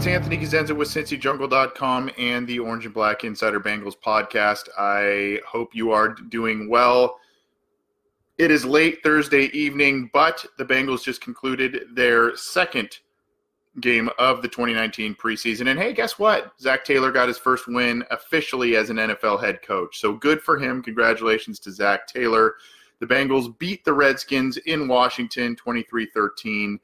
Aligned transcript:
It's 0.00 0.06
Anthony 0.06 0.38
Cosenza 0.38 0.74
with 0.74 0.88
CincyJungle.com 0.88 2.10
and 2.16 2.46
the 2.46 2.58
Orange 2.58 2.86
and 2.86 2.94
Black 2.94 3.22
Insider 3.22 3.60
Bengals 3.60 3.98
podcast. 4.02 4.70
I 4.78 5.40
hope 5.46 5.74
you 5.74 5.92
are 5.92 6.08
doing 6.08 6.70
well. 6.70 7.18
It 8.38 8.50
is 8.50 8.64
late 8.64 9.02
Thursday 9.02 9.50
evening, 9.52 10.08
but 10.14 10.42
the 10.56 10.64
Bengals 10.64 11.04
just 11.04 11.20
concluded 11.20 11.82
their 11.92 12.34
second 12.34 13.00
game 13.80 14.08
of 14.18 14.40
the 14.40 14.48
2019 14.48 15.16
preseason. 15.16 15.68
And 15.68 15.78
hey, 15.78 15.92
guess 15.92 16.18
what? 16.18 16.54
Zac 16.58 16.82
Taylor 16.82 17.12
got 17.12 17.28
his 17.28 17.36
first 17.36 17.68
win 17.68 18.02
officially 18.10 18.76
as 18.76 18.88
an 18.88 18.96
NFL 18.96 19.44
head 19.44 19.60
coach. 19.60 20.00
So 20.00 20.14
good 20.14 20.40
for 20.40 20.58
him. 20.58 20.82
Congratulations 20.82 21.58
to 21.58 21.70
Zac 21.70 22.06
Taylor. 22.06 22.54
The 23.00 23.06
Bengals 23.06 23.58
beat 23.58 23.84
the 23.84 23.92
Redskins 23.92 24.56
in 24.56 24.88
Washington 24.88 25.56
23 25.56 26.06
13. 26.06 26.80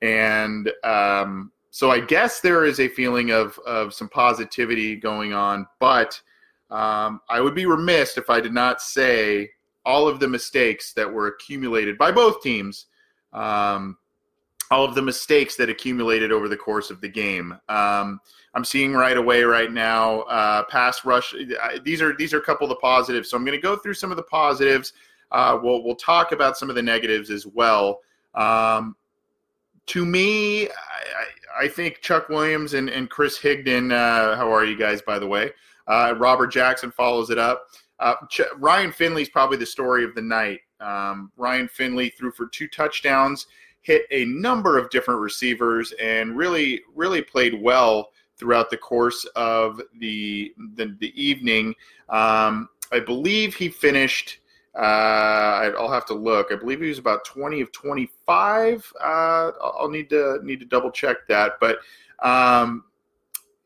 And 0.00 0.72
um, 0.84 1.52
so 1.70 1.90
I 1.90 2.00
guess 2.00 2.40
there 2.40 2.64
is 2.64 2.80
a 2.80 2.88
feeling 2.88 3.30
of 3.30 3.58
of 3.60 3.94
some 3.94 4.08
positivity 4.08 4.96
going 4.96 5.32
on, 5.32 5.66
but 5.78 6.20
um, 6.70 7.20
I 7.28 7.40
would 7.40 7.54
be 7.54 7.66
remiss 7.66 8.16
if 8.16 8.30
I 8.30 8.40
did 8.40 8.52
not 8.52 8.80
say 8.80 9.50
all 9.84 10.08
of 10.08 10.20
the 10.20 10.28
mistakes 10.28 10.92
that 10.92 11.10
were 11.10 11.28
accumulated 11.28 11.96
by 11.96 12.12
both 12.12 12.42
teams, 12.42 12.86
um, 13.32 13.96
all 14.70 14.84
of 14.84 14.94
the 14.94 15.02
mistakes 15.02 15.56
that 15.56 15.68
accumulated 15.68 16.30
over 16.30 16.48
the 16.48 16.56
course 16.56 16.90
of 16.90 17.00
the 17.00 17.08
game. 17.08 17.52
Um, 17.68 18.20
I'm 18.54 18.64
seeing 18.64 18.92
right 18.92 19.16
away 19.16 19.42
right 19.42 19.70
now 19.72 20.20
uh, 20.22 20.64
pass 20.64 21.04
rush. 21.04 21.34
These 21.84 22.02
are 22.02 22.16
these 22.16 22.34
are 22.34 22.38
a 22.38 22.44
couple 22.44 22.64
of 22.64 22.70
the 22.70 22.76
positives. 22.76 23.30
So 23.30 23.36
I'm 23.36 23.44
going 23.44 23.56
to 23.56 23.62
go 23.62 23.76
through 23.76 23.94
some 23.94 24.10
of 24.10 24.16
the 24.16 24.24
positives. 24.24 24.92
Uh, 25.30 25.58
we'll 25.62 25.84
we'll 25.84 25.96
talk 25.96 26.32
about 26.32 26.56
some 26.56 26.68
of 26.68 26.76
the 26.76 26.82
negatives 26.82 27.30
as 27.30 27.46
well. 27.46 28.00
Um, 28.34 28.96
to 29.86 30.04
me, 30.04 30.68
I, 30.68 30.70
I, 31.58 31.68
think 31.68 32.00
Chuck 32.00 32.28
Williams 32.28 32.74
and, 32.74 32.88
and 32.88 33.08
Chris 33.08 33.38
Higdon, 33.38 33.92
uh, 33.92 34.36
how 34.36 34.52
are 34.52 34.64
you 34.64 34.76
guys, 34.76 35.02
by 35.02 35.18
the 35.18 35.26
way? 35.26 35.52
Uh, 35.86 36.14
Robert 36.18 36.48
Jackson 36.48 36.90
follows 36.90 37.30
it 37.30 37.38
up. 37.38 37.66
Uh, 37.98 38.14
Ch- 38.28 38.42
Ryan 38.56 38.92
Finley's 38.92 39.28
probably 39.28 39.56
the 39.56 39.66
story 39.66 40.04
of 40.04 40.14
the 40.14 40.22
night. 40.22 40.60
Um, 40.80 41.30
Ryan 41.36 41.68
Finley 41.68 42.10
threw 42.10 42.30
for 42.30 42.46
two 42.46 42.68
touchdowns, 42.68 43.46
hit 43.82 44.02
a 44.10 44.24
number 44.26 44.78
of 44.78 44.90
different 44.90 45.20
receivers, 45.20 45.92
and 46.00 46.36
really, 46.36 46.80
really 46.94 47.22
played 47.22 47.60
well 47.60 48.10
throughout 48.36 48.70
the 48.70 48.76
course 48.76 49.24
of 49.36 49.80
the 49.98 50.52
the, 50.74 50.96
the 50.98 51.12
evening. 51.22 51.74
Um, 52.08 52.68
I 52.90 53.00
believe 53.00 53.54
he 53.54 53.68
finished 53.68 54.39
uh, 54.80 55.72
I'll 55.78 55.92
have 55.92 56.06
to 56.06 56.14
look. 56.14 56.48
I 56.50 56.56
believe 56.56 56.80
he 56.80 56.88
was 56.88 56.98
about 56.98 57.26
20 57.26 57.60
of 57.60 57.70
25. 57.70 58.92
Uh, 58.98 59.04
I'll 59.62 59.90
need 59.90 60.08
to 60.08 60.40
need 60.42 60.58
to 60.60 60.64
double 60.64 60.90
check 60.90 61.28
that, 61.28 61.60
but 61.60 61.80
um, 62.20 62.84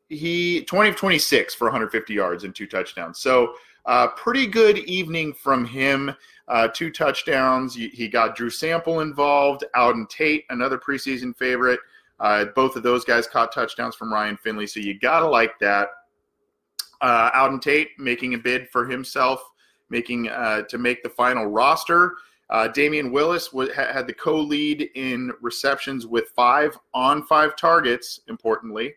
he 0.08 0.64
20 0.64 0.90
of 0.90 0.96
26 0.96 1.54
for 1.54 1.66
150 1.66 2.12
yards 2.12 2.42
and 2.42 2.52
two 2.52 2.66
touchdowns. 2.66 3.20
So 3.20 3.54
uh, 3.86 4.08
pretty 4.08 4.48
good 4.48 4.78
evening 4.78 5.32
from 5.34 5.64
him. 5.64 6.12
Uh, 6.48 6.66
two 6.68 6.90
touchdowns. 6.90 7.76
He 7.76 8.08
got 8.08 8.34
Drew 8.34 8.50
Sample 8.50 9.00
involved. 9.00 9.64
Auden 9.76 10.08
Tate, 10.08 10.44
another 10.50 10.78
preseason 10.78 11.34
favorite. 11.36 11.78
Uh, 12.18 12.46
both 12.56 12.74
of 12.74 12.82
those 12.82 13.04
guys 13.04 13.28
caught 13.28 13.52
touchdowns 13.52 13.94
from 13.94 14.12
Ryan 14.12 14.36
Finley, 14.36 14.66
so 14.66 14.80
you 14.80 14.98
gotta 14.98 15.28
like 15.28 15.58
that. 15.60 15.88
Uh, 17.00 17.30
Auden 17.30 17.60
Tate 17.60 17.90
making 17.98 18.34
a 18.34 18.38
bid 18.38 18.68
for 18.68 18.84
himself 18.84 19.52
making 19.94 20.28
uh, 20.28 20.62
to 20.62 20.76
make 20.76 21.04
the 21.04 21.08
final 21.08 21.46
roster. 21.46 22.14
Uh, 22.50 22.68
Damion 22.68 23.12
Willis 23.12 23.48
w- 23.48 23.72
had 23.72 24.08
the 24.08 24.12
co-lead 24.12 24.90
in 24.96 25.32
receptions 25.40 26.04
with 26.04 26.28
five 26.34 26.76
on 26.92 27.22
five 27.22 27.54
targets, 27.54 28.20
importantly, 28.26 28.92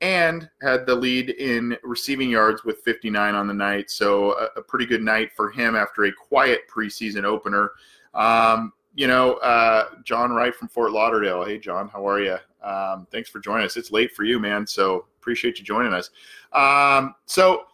and 0.00 0.48
had 0.62 0.86
the 0.86 0.94
lead 0.94 1.30
in 1.30 1.76
receiving 1.82 2.30
yards 2.30 2.64
with 2.64 2.78
59 2.78 3.34
on 3.34 3.46
the 3.46 3.52
night. 3.52 3.90
So 3.90 4.32
a, 4.32 4.48
a 4.56 4.62
pretty 4.62 4.86
good 4.86 5.02
night 5.02 5.32
for 5.36 5.50
him 5.50 5.76
after 5.76 6.04
a 6.04 6.12
quiet 6.12 6.62
preseason 6.66 7.24
opener. 7.24 7.72
Um, 8.14 8.72
you 8.94 9.06
know, 9.06 9.34
uh, 9.34 9.90
John 10.02 10.32
Wright 10.32 10.54
from 10.54 10.68
Fort 10.68 10.92
Lauderdale. 10.92 11.44
Hey, 11.44 11.58
John, 11.58 11.88
how 11.88 12.08
are 12.08 12.20
you? 12.20 12.38
Um, 12.64 13.06
thanks 13.12 13.28
for 13.28 13.38
joining 13.38 13.66
us. 13.66 13.76
It's 13.76 13.92
late 13.92 14.12
for 14.16 14.24
you, 14.24 14.40
man. 14.40 14.66
So 14.66 15.04
appreciate 15.20 15.58
you 15.58 15.64
joining 15.64 15.92
us. 15.92 16.10
Um, 16.52 17.14
so 17.26 17.67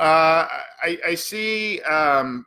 uh, 0.00 0.48
I, 0.82 0.98
I, 1.08 1.14
see. 1.14 1.78
Um, 1.82 2.46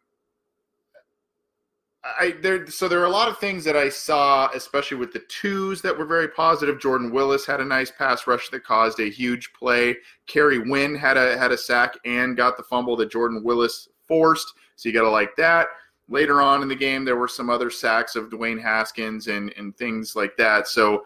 I 2.03 2.34
there 2.41 2.66
so 2.66 2.88
there 2.88 3.00
are 3.00 3.06
a 3.06 3.09
lot 3.09 3.30
of 3.30 3.38
things 3.38 3.64
that 3.64 3.78
I 3.78 3.90
saw, 3.90 4.50
especially 4.56 4.97
with 4.97 5.14
the 5.14 5.22
twos 5.30 5.80
that 5.84 5.96
were 5.96 6.06
very 6.06 6.28
positive. 6.28 6.81
Jordan 6.81 7.12
Willis 7.12 7.46
had 7.46 7.62
a 7.62 7.66
nice 7.66 7.91
pass 7.91 8.25
rush 8.25 8.50
that 8.50 8.64
caused 8.64 9.00
a 9.00 9.09
huge 9.09 9.53
play. 9.53 9.96
Kerry 10.25 10.68
Wynn 10.68 10.96
had 10.96 11.16
a 11.16 11.38
had 11.38 11.52
a 11.52 11.58
sack 11.58 11.94
and 12.06 12.36
got 12.36 12.58
the 12.58 12.64
fumble 12.64 12.96
that 12.97 13.12
Jordan 13.12 13.44
Willis 13.44 13.88
forced. 14.08 14.56
So 14.75 14.90
you 14.90 14.96
got 14.96 15.03
to 15.03 15.12
like 15.12 15.35
that. 15.38 15.68
Later 16.09 16.41
on 16.41 16.64
in 16.64 16.68
the 16.68 16.75
game, 16.75 17.06
there 17.06 17.18
were 17.18 17.28
some 17.28 17.52
other 17.52 17.70
sacks 17.70 18.16
of 18.16 18.30
Dwayne 18.31 18.59
Haskins 18.59 19.28
and 19.28 19.53
and 19.58 19.78
things 19.78 20.16
like 20.16 20.35
that. 20.38 20.68
So 20.68 21.03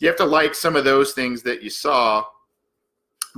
you 0.00 0.08
have 0.08 0.16
to 0.16 0.24
like 0.24 0.54
some 0.54 0.74
of 0.74 0.84
those 0.84 1.12
things 1.12 1.42
that 1.42 1.62
you 1.62 1.68
saw. 1.68 2.24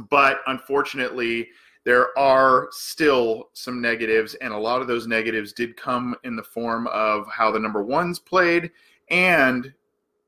But 0.09 0.39
unfortunately, 0.47 1.49
there 1.85 2.17
are 2.19 2.69
still 2.71 3.51
some 3.53 3.81
negatives, 3.81 4.35
and 4.37 4.53
a 4.53 4.59
lot 4.59 4.81
of 4.81 4.89
those 4.89 5.07
negatives 5.07 5.53
did 5.53 5.77
come 5.77 6.17
in 6.25 6.35
the 6.35 6.43
form 6.43 6.87
of 6.89 7.27
how 7.29 7.51
the 7.51 7.59
number 7.59 7.83
ones 7.83 8.19
played 8.19 8.71
and 9.11 9.73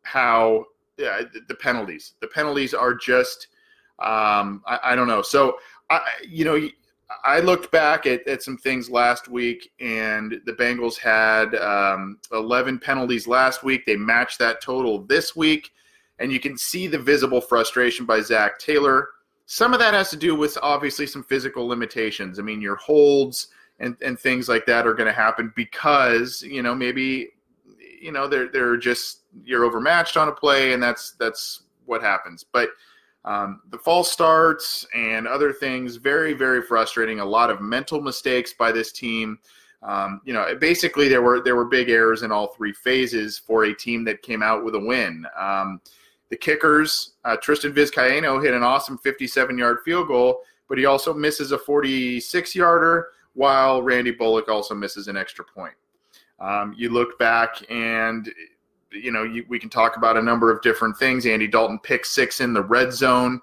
how 0.03 0.67
yeah, 0.99 1.23
the 1.49 1.55
penalties. 1.55 2.13
The 2.21 2.29
penalties 2.29 2.75
are 2.75 2.95
just, 2.95 3.49
um, 3.99 4.63
I, 4.67 4.79
I, 4.83 4.97
don't 4.97 5.09
know. 5.09 5.23
So, 5.23 5.59
I, 5.91 6.01
you 6.27 6.45
know, 6.45 6.69
I 7.25 7.41
looked 7.41 7.71
back 7.71 8.07
at, 8.07 8.27
at 8.27 8.43
some 8.43 8.57
things 8.57 8.91
last 8.91 9.29
week, 9.29 9.71
and 9.81 10.41
the 10.45 10.53
Bengals 10.53 10.99
had 10.99 11.55
um, 11.57 12.19
11 12.33 12.79
penalties 12.79 13.27
last 13.27 13.63
week. 13.63 13.85
They 13.85 13.97
matched 13.97 14.39
that 14.39 14.63
total 14.63 15.03
this 15.03 15.37
week, 15.37 15.71
and 16.19 16.33
you 16.33 16.41
can 16.41 16.57
see 16.57 16.87
the 16.87 16.99
visible 16.99 17.41
frustration 17.41 18.07
by 18.07 18.21
Zac 18.21 18.59
Taylor 18.59 19.11
some 19.47 19.73
of 19.73 19.79
that 19.79 19.95
has 19.95 20.11
to 20.11 20.17
do 20.17 20.35
with 20.35 20.59
obviously 20.61 21.07
some 21.07 21.23
physical 21.23 21.67
limitations. 21.67 22.39
I 22.39 22.43
mean, 22.43 22.61
your 22.61 22.77
holds 22.77 23.49
and, 23.79 23.97
and 24.03 24.19
things 24.19 24.49
like 24.49 24.67
that 24.67 24.87
are 24.87 24.95
going 24.95 25.07
to 25.07 25.13
happen 25.13 25.53
because, 25.55 26.43
you 26.43 26.63
know, 26.63 26.75
maybe, 26.75 27.31
you 28.01 28.11
know, 28.11 28.27
they're, 28.27 28.49
they're 28.49 28.77
just, 28.77 29.21
you're 29.45 29.65
overmatched 29.65 30.17
on 30.17 30.29
a 30.29 30.33
play 30.33 30.73
and 30.73 30.83
that's, 30.83 31.13
that's 31.13 31.63
what 31.85 32.03
happens. 32.03 32.45
But 32.45 32.71
um, 33.25 33.61
the 33.71 33.79
false 33.79 34.11
starts 34.11 34.85
and 34.95 35.29
other 35.29 35.53
things, 35.53 35.97
very, 35.97 36.33
very 36.33 36.63
frustrating. 36.63 37.21
A 37.21 37.25
lot 37.25 37.51
of 37.51 37.61
mental 37.61 38.01
mistakes 38.01 38.53
by 38.53 38.73
this 38.73 38.91
team. 38.91 39.39
Um, 39.83 40.21
you 40.25 40.33
know, 40.33 40.57
basically 40.57 41.09
there 41.09 41.23
were, 41.23 41.41
there 41.41 41.55
were 41.55 41.67
big 41.67 41.89
errors 41.89 42.25
in 42.25 42.33
all 42.33 42.49
three 42.49 42.73
phases 42.73 43.39
for 43.39 43.65
a 43.65 43.75
team 43.75 44.05
that 44.05 44.23
came 44.23 44.43
out 44.43 44.65
with 44.65 44.75
a 44.75 44.81
win. 44.81 45.25
Um, 45.39 45.81
the 46.31 46.37
kickers, 46.37 47.15
uh, 47.25 47.37
Tristan 47.37 47.73
Vizcaino 47.73 48.43
hit 48.43 48.55
an 48.55 48.63
awesome 48.63 48.99
57 48.99 49.57
yard 49.57 49.79
field 49.85 50.09
goal, 50.09 50.41
but 50.69 50.79
he 50.79 50.85
also 50.85 51.15
misses 51.15 51.53
a 51.53 51.59
46 51.59 52.55
yarder. 52.55 53.09
while 53.35 53.83
Randy 53.83 54.13
Bullock 54.13 54.49
also 54.49 54.75
misses 54.75 55.09
an 55.09 55.17
extra 55.17 55.45
point. 55.45 55.75
Um, 56.41 56.75
you 56.77 56.91
look 56.91 57.19
back 57.19 57.51
and 57.71 58.33
you 58.91 59.11
know 59.11 59.25
you, 59.25 59.45
we 59.49 59.59
can 59.59 59.69
talk 59.71 59.97
about 59.97 60.17
a 60.17 60.23
number 60.23 60.51
of 60.51 60.63
different 60.63 60.97
things. 60.97 61.27
Andy 61.27 61.47
Dalton 61.47 61.79
pick 61.79 62.05
six 62.05 62.41
in 62.41 62.53
the 62.53 62.63
red 62.63 62.93
zone, 62.93 63.41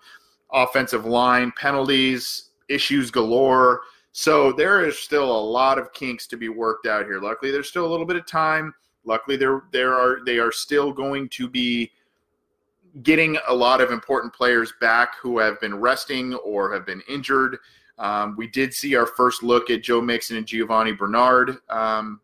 offensive 0.51 1.06
line 1.06 1.51
penalties, 1.56 2.50
issues 2.69 3.12
galore. 3.12 3.81
So 4.12 4.51
there 4.51 4.85
is 4.85 4.97
still 4.97 5.31
a 5.31 5.44
lot 5.44 5.80
of 5.80 5.91
kinks 5.94 6.27
to 6.27 6.38
be 6.38 6.50
worked 6.50 6.85
out 6.85 7.06
here. 7.06 7.19
Luckily, 7.19 7.51
there's 7.51 7.69
still 7.69 7.85
a 7.85 7.91
little 7.91 8.06
bit 8.06 8.15
of 8.15 8.27
time. 8.27 8.74
Luckily, 9.06 9.38
there 9.38 9.63
there 9.71 9.94
are 9.94 10.24
they 10.25 10.38
are 10.38 10.51
still 10.51 10.91
going 10.91 11.30
to 11.30 11.50
be 11.50 11.91
getting 13.01 13.38
a 13.48 13.54
lot 13.54 13.81
of 13.81 13.92
important 13.92 14.34
players 14.34 14.74
back 14.80 15.16
who 15.19 15.40
have 15.40 15.60
been 15.60 15.75
resting 15.75 16.36
or 16.36 16.72
have 16.72 16.86
been 16.86 17.01
injured. 17.10 17.57
Um, 17.98 18.36
we 18.38 18.48
did 18.48 18.74
see 18.74 18.95
our 18.95 19.06
first 19.06 19.44
look 19.44 19.69
at 19.69 19.84
Joe 19.84 20.01
Mixon 20.01 20.38
and 20.38 20.45
Giovani 20.45 20.92
Bernard 20.92 21.57
um, 21.69 22.19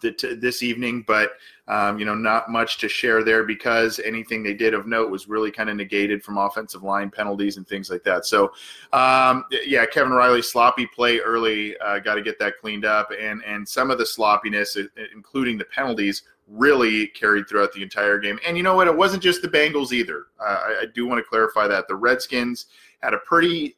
this 0.00 0.62
evening, 0.62 1.04
but 1.06 1.32
um, 1.66 1.98
you 1.98 2.04
know, 2.04 2.14
not 2.14 2.50
much 2.50 2.78
to 2.78 2.88
share 2.88 3.24
there 3.24 3.44
because 3.44 3.98
anything 4.00 4.42
they 4.42 4.52
did 4.52 4.74
of 4.74 4.86
note 4.86 5.10
was 5.10 5.28
really 5.28 5.50
kind 5.50 5.70
of 5.70 5.76
negated 5.76 6.22
from 6.22 6.36
offensive 6.36 6.82
line 6.82 7.10
penalties 7.10 7.56
and 7.56 7.66
things 7.66 7.90
like 7.90 8.04
that. 8.04 8.26
So, 8.26 8.52
um, 8.92 9.46
yeah, 9.64 9.86
Kevin 9.86 10.12
Riley 10.12 10.42
sloppy 10.42 10.86
play 10.86 11.18
early, 11.20 11.76
uh, 11.78 12.00
got 12.00 12.16
to 12.16 12.22
get 12.22 12.38
that 12.38 12.58
cleaned 12.60 12.84
up, 12.84 13.10
and 13.18 13.42
and 13.44 13.66
some 13.66 13.90
of 13.90 13.98
the 13.98 14.06
sloppiness, 14.06 14.76
including 15.14 15.56
the 15.56 15.64
penalties, 15.64 16.22
really 16.46 17.06
carried 17.08 17.48
throughout 17.48 17.72
the 17.72 17.82
entire 17.82 18.18
game. 18.18 18.38
And 18.46 18.56
you 18.56 18.62
know 18.62 18.74
what? 18.74 18.86
It 18.86 18.96
wasn't 18.96 19.22
just 19.22 19.42
the 19.42 19.48
Bengals 19.48 19.92
either. 19.92 20.26
Uh, 20.40 20.44
I, 20.44 20.78
I 20.82 20.86
do 20.94 21.06
want 21.06 21.18
to 21.18 21.28
clarify 21.28 21.66
that 21.68 21.88
the 21.88 21.96
Redskins 21.96 22.66
had 23.00 23.14
a 23.14 23.18
pretty 23.18 23.76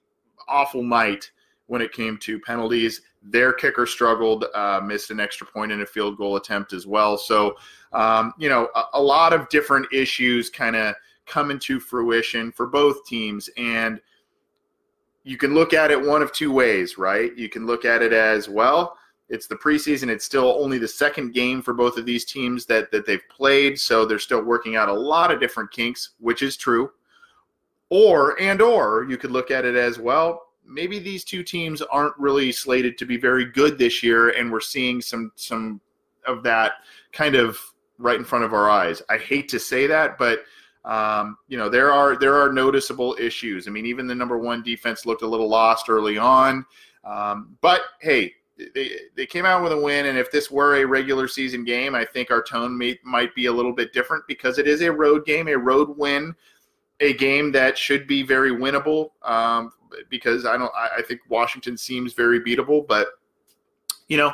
awful 0.48 0.82
night 0.82 1.30
when 1.66 1.82
it 1.82 1.92
came 1.92 2.16
to 2.18 2.40
penalties. 2.40 3.02
Their 3.22 3.52
kicker 3.52 3.86
struggled, 3.86 4.46
uh, 4.54 4.80
missed 4.84 5.10
an 5.10 5.20
extra 5.20 5.46
point 5.46 5.72
in 5.72 5.80
a 5.80 5.86
field 5.86 6.16
goal 6.16 6.36
attempt 6.36 6.72
as 6.72 6.86
well. 6.86 7.18
So, 7.18 7.56
um, 7.92 8.32
you 8.38 8.48
know, 8.48 8.68
a, 8.74 8.84
a, 8.94 9.02
lot 9.02 9.32
of 9.32 9.48
different 9.48 9.86
issues 9.92 10.48
kind 10.48 10.76
of 10.76 10.94
coming 11.26 11.58
to 11.60 11.80
fruition 11.80 12.52
for 12.52 12.66
both 12.66 13.04
teams. 13.04 13.50
And 13.56 14.00
you 15.24 15.36
can 15.36 15.54
look 15.54 15.72
at 15.72 15.90
it 15.90 16.00
one 16.00 16.22
of 16.22 16.32
two 16.32 16.52
ways, 16.52 16.98
right? 16.98 17.36
You 17.36 17.48
can 17.48 17.66
look 17.66 17.84
at 17.84 18.00
it 18.00 18.12
as, 18.12 18.48
well, 18.48 18.96
it's 19.28 19.46
the 19.46 19.56
preseason. 19.56 20.08
It's 20.08 20.24
still 20.24 20.56
only 20.58 20.78
the 20.78 20.88
second 20.88 21.34
game 21.34 21.62
for 21.62 21.74
both 21.74 21.96
of 21.96 22.06
these 22.06 22.24
teams 22.24 22.66
that, 22.66 22.90
that 22.92 23.06
they've 23.06 23.28
played. 23.28 23.78
So 23.78 24.04
they're 24.04 24.18
still 24.18 24.42
working 24.42 24.76
out 24.76 24.88
a 24.88 24.94
lot 24.94 25.30
of 25.30 25.40
different 25.40 25.70
kinks, 25.70 26.10
which 26.20 26.42
is 26.42 26.56
true. 26.56 26.90
Or, 27.90 28.40
and 28.40 28.60
or, 28.60 29.06
you 29.08 29.16
could 29.16 29.30
look 29.30 29.50
at 29.50 29.64
it 29.64 29.76
as, 29.76 29.98
well, 29.98 30.46
maybe 30.66 30.98
these 30.98 31.24
two 31.24 31.42
teams 31.42 31.82
aren't 31.82 32.16
really 32.18 32.52
slated 32.52 32.98
to 32.98 33.06
be 33.06 33.16
very 33.16 33.44
good 33.44 33.78
this 33.78 34.02
year, 34.02 34.30
and 34.30 34.50
we're 34.50 34.60
seeing 34.60 35.00
some 35.00 35.32
some 35.36 35.80
of 36.26 36.42
that 36.42 36.72
kind 37.12 37.34
of 37.34 37.58
right 37.98 38.18
in 38.18 38.24
front 38.24 38.44
of 38.44 38.52
our 38.52 38.68
eyes. 38.68 39.02
I 39.08 39.18
hate 39.18 39.48
to 39.50 39.60
say 39.60 39.86
that, 39.86 40.18
but 40.18 40.40
um, 40.84 41.38
you 41.48 41.56
know 41.56 41.68
there 41.68 41.92
are 41.92 42.16
there 42.16 42.34
are 42.34 42.52
noticeable 42.52 43.16
issues. 43.18 43.68
I 43.68 43.70
mean, 43.70 43.86
even 43.86 44.06
the 44.06 44.14
number 44.14 44.38
one 44.38 44.62
defense 44.62 45.06
looked 45.06 45.22
a 45.22 45.26
little 45.26 45.48
lost 45.48 45.88
early 45.88 46.18
on, 46.18 46.64
um, 47.04 47.56
but 47.60 47.82
hey. 48.00 48.32
They, 48.74 48.90
they 49.14 49.26
came 49.26 49.44
out 49.44 49.62
with 49.62 49.72
a 49.72 49.78
win, 49.78 50.06
and 50.06 50.16
if 50.16 50.30
this 50.30 50.50
were 50.50 50.76
a 50.76 50.84
regular 50.84 51.28
season 51.28 51.64
game, 51.64 51.94
I 51.94 52.04
think 52.04 52.30
our 52.30 52.42
tone 52.42 52.76
may, 52.76 52.98
might 53.04 53.34
be 53.34 53.46
a 53.46 53.52
little 53.52 53.72
bit 53.72 53.92
different 53.92 54.26
because 54.26 54.58
it 54.58 54.66
is 54.66 54.80
a 54.80 54.90
road 54.90 55.26
game, 55.26 55.48
a 55.48 55.58
road 55.58 55.96
win, 55.98 56.34
a 57.00 57.12
game 57.14 57.52
that 57.52 57.76
should 57.76 58.06
be 58.06 58.22
very 58.22 58.50
winnable 58.50 59.10
um, 59.22 59.72
because 60.08 60.46
I 60.46 60.56
don't. 60.56 60.72
I, 60.74 60.98
I 60.98 61.02
think 61.02 61.20
Washington 61.28 61.76
seems 61.76 62.14
very 62.14 62.40
beatable, 62.40 62.86
but 62.86 63.08
you 64.08 64.16
know, 64.16 64.32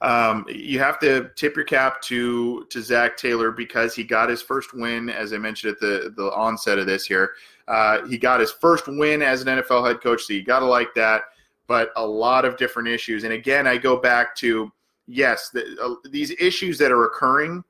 um, 0.00 0.44
you 0.48 0.78
have 0.78 0.98
to 1.00 1.30
tip 1.34 1.56
your 1.56 1.64
cap 1.64 2.00
to 2.02 2.66
to 2.66 2.82
Zac 2.82 3.16
Taylor 3.16 3.50
because 3.50 3.94
he 3.94 4.04
got 4.04 4.28
his 4.28 4.42
first 4.42 4.74
win, 4.74 5.08
as 5.08 5.32
I 5.32 5.38
mentioned 5.38 5.72
at 5.72 5.80
the 5.80 6.12
the 6.16 6.32
onset 6.32 6.78
of 6.78 6.86
this 6.86 7.04
here. 7.04 7.32
Uh, 7.66 8.06
he 8.06 8.18
got 8.18 8.40
his 8.40 8.52
first 8.52 8.86
win 8.86 9.22
as 9.22 9.42
an 9.42 9.48
NFL 9.48 9.86
head 9.86 10.02
coach, 10.02 10.22
so 10.22 10.34
you 10.34 10.44
got 10.44 10.60
to 10.60 10.66
like 10.66 10.94
that. 10.94 11.22
But 11.66 11.92
a 11.96 12.06
lot 12.06 12.44
of 12.44 12.56
different 12.56 12.88
issues, 12.88 13.24
and 13.24 13.32
again, 13.32 13.66
I 13.66 13.78
go 13.78 13.96
back 13.96 14.34
to 14.36 14.70
yes, 15.06 15.50
the, 15.50 15.76
uh, 15.82 16.08
these 16.10 16.32
issues 16.32 16.78
that 16.78 16.92
are 16.92 17.04
occurring 17.04 17.64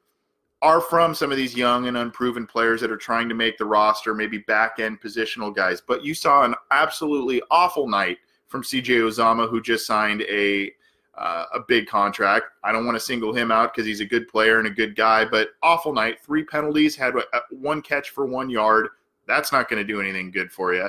are 0.63 0.81
from 0.81 1.15
some 1.15 1.31
of 1.31 1.37
these 1.37 1.55
young 1.55 1.89
and 1.89 1.97
unproven 1.99 2.47
players 2.47 2.81
that 2.81 2.91
are 2.91 2.97
trying 2.97 3.29
to 3.29 3.35
make 3.35 3.59
the 3.59 3.65
roster, 3.65 4.15
maybe 4.15 4.39
back 4.39 4.79
end 4.79 5.01
positional 5.01 5.55
guys. 5.55 5.83
But 5.87 6.05
you 6.05 6.15
saw 6.15 6.45
an 6.45 6.55
absolutely 6.71 7.43
awful 7.51 7.87
night 7.87 8.19
from 8.47 8.63
CJ 8.63 9.01
Uzomah, 9.01 9.49
who 9.51 9.61
just 9.61 9.87
signed 9.87 10.23
a 10.23 10.73
uh, 11.17 11.45
a 11.55 11.61
big 11.61 11.87
contract. 11.87 12.47
I 12.65 12.73
don't 12.73 12.87
want 12.87 12.97
to 12.97 13.01
single 13.01 13.33
him 13.33 13.53
out 13.53 13.73
because 13.73 13.87
he's 13.87 14.01
a 14.01 14.05
good 14.05 14.27
player 14.27 14.59
and 14.59 14.67
a 14.67 14.71
good 14.71 14.97
guy, 14.97 15.25
but 15.25 15.51
awful 15.63 15.93
night. 15.93 16.21
Three 16.21 16.45
penalties, 16.45 16.97
had 16.97 17.15
one 17.51 17.83
catch 17.83 18.11
for 18.11 18.27
one 18.27 18.51
yard. 18.51 18.89
That's 19.27 19.53
not 19.53 19.69
going 19.69 19.81
to 19.81 19.87
do 19.87 20.01
anything 20.01 20.31
good 20.31 20.51
for 20.51 20.75
you. 20.75 20.89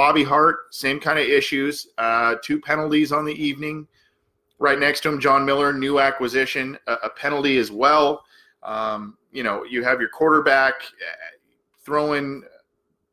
Bobby 0.00 0.24
Hart, 0.24 0.74
same 0.74 0.98
kind 0.98 1.18
of 1.18 1.26
issues. 1.26 1.88
Uh, 1.98 2.36
two 2.42 2.58
penalties 2.58 3.12
on 3.12 3.26
the 3.26 3.34
evening. 3.34 3.86
Right 4.58 4.78
next 4.78 5.02
to 5.02 5.10
him, 5.10 5.20
John 5.20 5.44
Miller, 5.44 5.74
new 5.74 6.00
acquisition, 6.00 6.78
a, 6.86 6.94
a 7.04 7.10
penalty 7.10 7.58
as 7.58 7.70
well. 7.70 8.24
Um, 8.62 9.18
you 9.30 9.42
know, 9.42 9.62
you 9.64 9.84
have 9.84 10.00
your 10.00 10.08
quarterback 10.08 10.76
uh, 10.76 11.36
throwing 11.84 12.44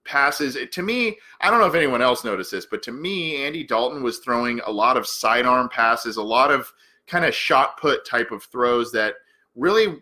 passes. 0.06 0.58
To 0.72 0.82
me, 0.82 1.18
I 1.42 1.52
don't 1.52 1.60
know 1.60 1.66
if 1.66 1.76
anyone 1.76 2.02
else 2.02 2.24
noticed 2.24 2.52
this, 2.52 2.66
but 2.66 2.82
to 2.84 2.94
me, 2.94 3.44
Andy 3.44 3.66
Dalton 3.66 4.02
was 4.02 4.20
throwing 4.20 4.62
a 4.62 4.72
lot 4.72 4.96
of 4.96 5.06
sidearm 5.06 5.68
passes, 5.68 6.16
a 6.16 6.24
lot 6.24 6.52
of 6.52 6.72
kind 7.06 7.26
of 7.26 7.36
shot 7.36 7.78
put 7.82 8.06
type 8.06 8.32
of 8.32 8.44
throws 8.44 8.94
that 8.94 9.16
really 9.56 9.98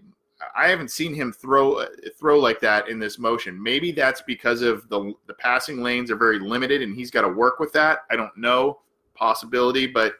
I 0.55 0.67
haven't 0.67 0.91
seen 0.91 1.13
him 1.13 1.31
throw 1.31 1.85
throw 2.17 2.39
like 2.39 2.59
that 2.61 2.89
in 2.89 2.99
this 2.99 3.17
motion. 3.17 3.61
Maybe 3.61 3.91
that's 3.91 4.21
because 4.21 4.61
of 4.61 4.87
the 4.89 5.13
the 5.27 5.33
passing 5.35 5.81
lanes 5.81 6.11
are 6.11 6.17
very 6.17 6.39
limited 6.39 6.81
and 6.81 6.95
he's 6.95 7.11
got 7.11 7.21
to 7.21 7.29
work 7.29 7.59
with 7.59 7.71
that. 7.73 7.99
I 8.11 8.15
don't 8.15 8.35
know, 8.37 8.79
possibility, 9.13 9.87
but 9.87 10.15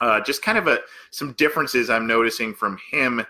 uh, 0.00 0.20
just 0.20 0.42
kind 0.42 0.58
of 0.58 0.66
a 0.66 0.80
some 1.10 1.32
differences 1.34 1.90
I'm 1.90 2.06
noticing 2.06 2.54
from 2.54 2.78
him 2.90 3.24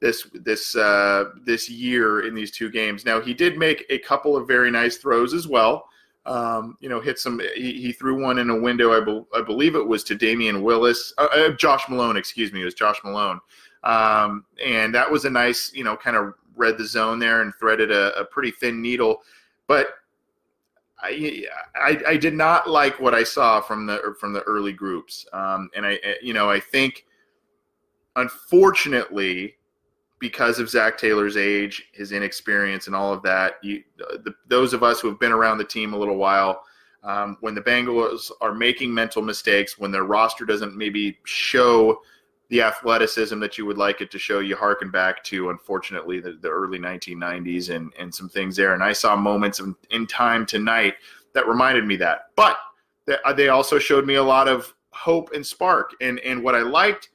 this 0.00 0.26
this 0.34 0.74
uh, 0.76 1.26
this 1.44 1.70
year 1.70 2.26
in 2.26 2.34
these 2.34 2.50
two 2.50 2.70
games. 2.70 3.04
Now 3.04 3.20
he 3.20 3.34
did 3.34 3.58
make 3.58 3.86
a 3.90 3.98
couple 3.98 4.36
of 4.36 4.46
very 4.46 4.70
nice 4.70 4.96
throws 4.96 5.34
as 5.34 5.46
well. 5.46 5.88
Um, 6.28 6.76
you 6.80 6.90
know, 6.90 7.00
hit 7.00 7.18
some. 7.18 7.40
He, 7.56 7.80
he, 7.80 7.92
threw 7.92 8.22
one 8.22 8.38
in 8.38 8.50
a 8.50 8.56
window. 8.56 8.92
I, 8.92 9.02
be, 9.02 9.24
I 9.34 9.40
believe 9.40 9.74
it 9.74 9.86
was 9.86 10.04
to 10.04 10.14
Damion 10.14 10.60
Willis, 10.60 11.14
uh, 11.16 11.28
uh, 11.34 11.50
Josh 11.52 11.88
Malone. 11.88 12.18
Excuse 12.18 12.52
me, 12.52 12.60
it 12.60 12.66
was 12.66 12.74
Josh 12.74 13.00
Malone, 13.02 13.40
um, 13.82 14.44
and 14.62 14.94
that 14.94 15.10
was 15.10 15.24
a 15.24 15.30
nice. 15.30 15.72
You 15.72 15.84
know, 15.84 15.96
kind 15.96 16.18
of 16.18 16.34
read 16.54 16.76
the 16.76 16.86
zone 16.86 17.18
there 17.18 17.40
and 17.40 17.54
threaded 17.54 17.90
a, 17.90 18.14
a 18.18 18.24
pretty 18.24 18.50
thin 18.50 18.80
needle, 18.80 19.22
but. 19.66 19.88
I, 21.00 21.44
I, 21.76 22.02
I 22.08 22.16
did 22.16 22.34
not 22.34 22.68
like 22.68 22.98
what 22.98 23.14
I 23.14 23.22
saw 23.22 23.60
from 23.60 23.86
the 23.86 24.16
from 24.18 24.32
the 24.32 24.42
early 24.42 24.72
groups, 24.72 25.24
um, 25.32 25.70
and 25.76 25.86
I 25.86 26.00
you 26.20 26.34
know 26.34 26.50
I 26.50 26.58
think 26.58 27.06
unfortunately 28.16 29.57
because 30.20 30.58
of 30.58 30.68
Zac 30.68 30.98
Taylor's 30.98 31.36
age, 31.36 31.88
his 31.92 32.12
inexperience, 32.12 32.86
and 32.86 32.96
all 32.96 33.12
of 33.12 33.22
that, 33.22 33.54
you, 33.62 33.82
the, 33.96 34.34
those 34.48 34.72
of 34.72 34.82
us 34.82 35.00
who 35.00 35.08
have 35.08 35.20
been 35.20 35.32
around 35.32 35.58
the 35.58 35.64
team 35.64 35.92
a 35.92 35.98
little 35.98 36.16
while, 36.16 36.62
um, 37.04 37.36
when 37.40 37.54
the 37.54 37.60
Bengals 37.60 38.30
are 38.40 38.54
making 38.54 38.92
mental 38.92 39.22
mistakes, 39.22 39.78
when 39.78 39.90
their 39.90 40.04
roster 40.04 40.44
doesn't 40.44 40.76
maybe 40.76 41.18
show 41.24 42.00
the 42.48 42.62
athleticism 42.62 43.38
that 43.40 43.58
you 43.58 43.66
would 43.66 43.78
like 43.78 44.00
it 44.00 44.10
to 44.10 44.18
show, 44.18 44.40
you 44.40 44.56
harken 44.56 44.90
back 44.90 45.22
to, 45.24 45.50
unfortunately, 45.50 46.18
the, 46.18 46.32
the 46.32 46.48
early 46.48 46.78
1990s 46.78 47.74
and, 47.74 47.92
and 47.98 48.12
some 48.12 48.28
things 48.28 48.56
there. 48.56 48.74
And 48.74 48.82
I 48.82 48.92
saw 48.92 49.14
moments 49.14 49.60
in, 49.60 49.76
in 49.90 50.06
time 50.06 50.46
tonight 50.46 50.94
that 51.34 51.46
reminded 51.46 51.86
me 51.86 51.96
that. 51.96 52.30
But 52.36 52.56
they 53.36 53.48
also 53.48 53.78
showed 53.78 54.06
me 54.06 54.14
a 54.14 54.22
lot 54.22 54.48
of 54.48 54.74
hope 54.90 55.32
and 55.34 55.46
spark. 55.46 55.92
And, 56.00 56.18
and 56.20 56.42
what 56.42 56.54
I 56.54 56.62
liked, 56.62 57.10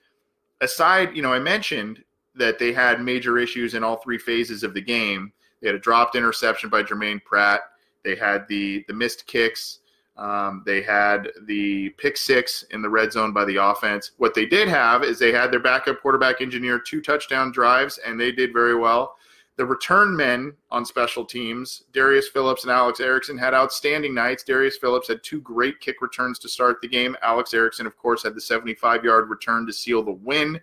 aside, 0.62 1.15
you 1.15 1.24
know, 1.24 1.33
I 1.33 1.39
mentioned 1.39 2.03
that 2.36 2.60
they 2.60 2.74
had 2.74 3.02
major 3.02 3.38
issues 3.38 3.74
in 3.74 3.84
all 3.84 3.98
three 3.98 4.18
phases 4.18 4.63
of 4.63 4.74
the 4.74 4.82
game. 4.82 5.32
They 5.62 5.68
had 5.68 5.75
a 5.75 5.80
dropped 5.80 6.16
interception 6.16 6.70
by 6.70 6.84
Germaine 6.84 7.22
Pratt. 7.24 7.62
They 8.04 8.16
had 8.16 8.48
the 8.48 8.84
the 8.88 8.94
missed 8.94 9.25
kicks. 9.28 9.80
Um, 10.16 10.62
they 10.66 10.82
had 10.82 11.32
the 11.48 11.90
pick 11.92 12.18
six 12.18 12.63
in 12.70 12.82
the 12.82 12.90
red 12.90 13.12
zone 13.12 13.34
by 13.34 13.46
the 13.46 13.56
offense. 13.56 14.12
What 14.18 14.36
they 14.36 14.46
did 14.46 14.68
have 14.68 15.04
is 15.04 15.18
they 15.18 15.32
had 15.32 15.52
their 15.52 15.60
backup 15.60 16.02
quarterback 16.02 16.40
engineer 16.40 16.78
two 16.78 17.02
touchdown 17.02 17.52
drives, 17.52 17.98
and 18.06 18.20
they 18.20 18.32
did 18.32 18.54
very 18.54 18.75
well. 18.75 19.16
The 19.56 19.66
return 19.66 20.16
men 20.16 20.54
on 20.72 20.84
special 20.84 21.25
teams, 21.25 21.84
Darius 21.94 22.28
Phillips 22.28 22.63
and 22.63 22.72
Alex 22.72 23.00
Erickson, 23.00 23.38
had 23.38 23.54
outstanding 23.54 24.13
nights. 24.13 24.44
Darius 24.44 24.78
Phillips 24.78 25.08
had 25.08 25.24
two 25.24 25.42
great 25.42 25.80
kick 25.80 26.02
returns 26.02 26.40
to 26.40 26.50
start 26.50 26.78
the 26.82 26.88
game. 26.88 27.16
Alex 27.22 27.54
Erickson, 27.54 27.86
of 27.86 27.96
course, 27.96 28.24
had 28.24 28.36
the 28.36 28.42
75 28.42 29.04
yard 29.04 29.30
return 29.30 29.68
to 29.68 29.74
seal 29.74 30.04
the 30.04 30.12
win. 30.12 30.60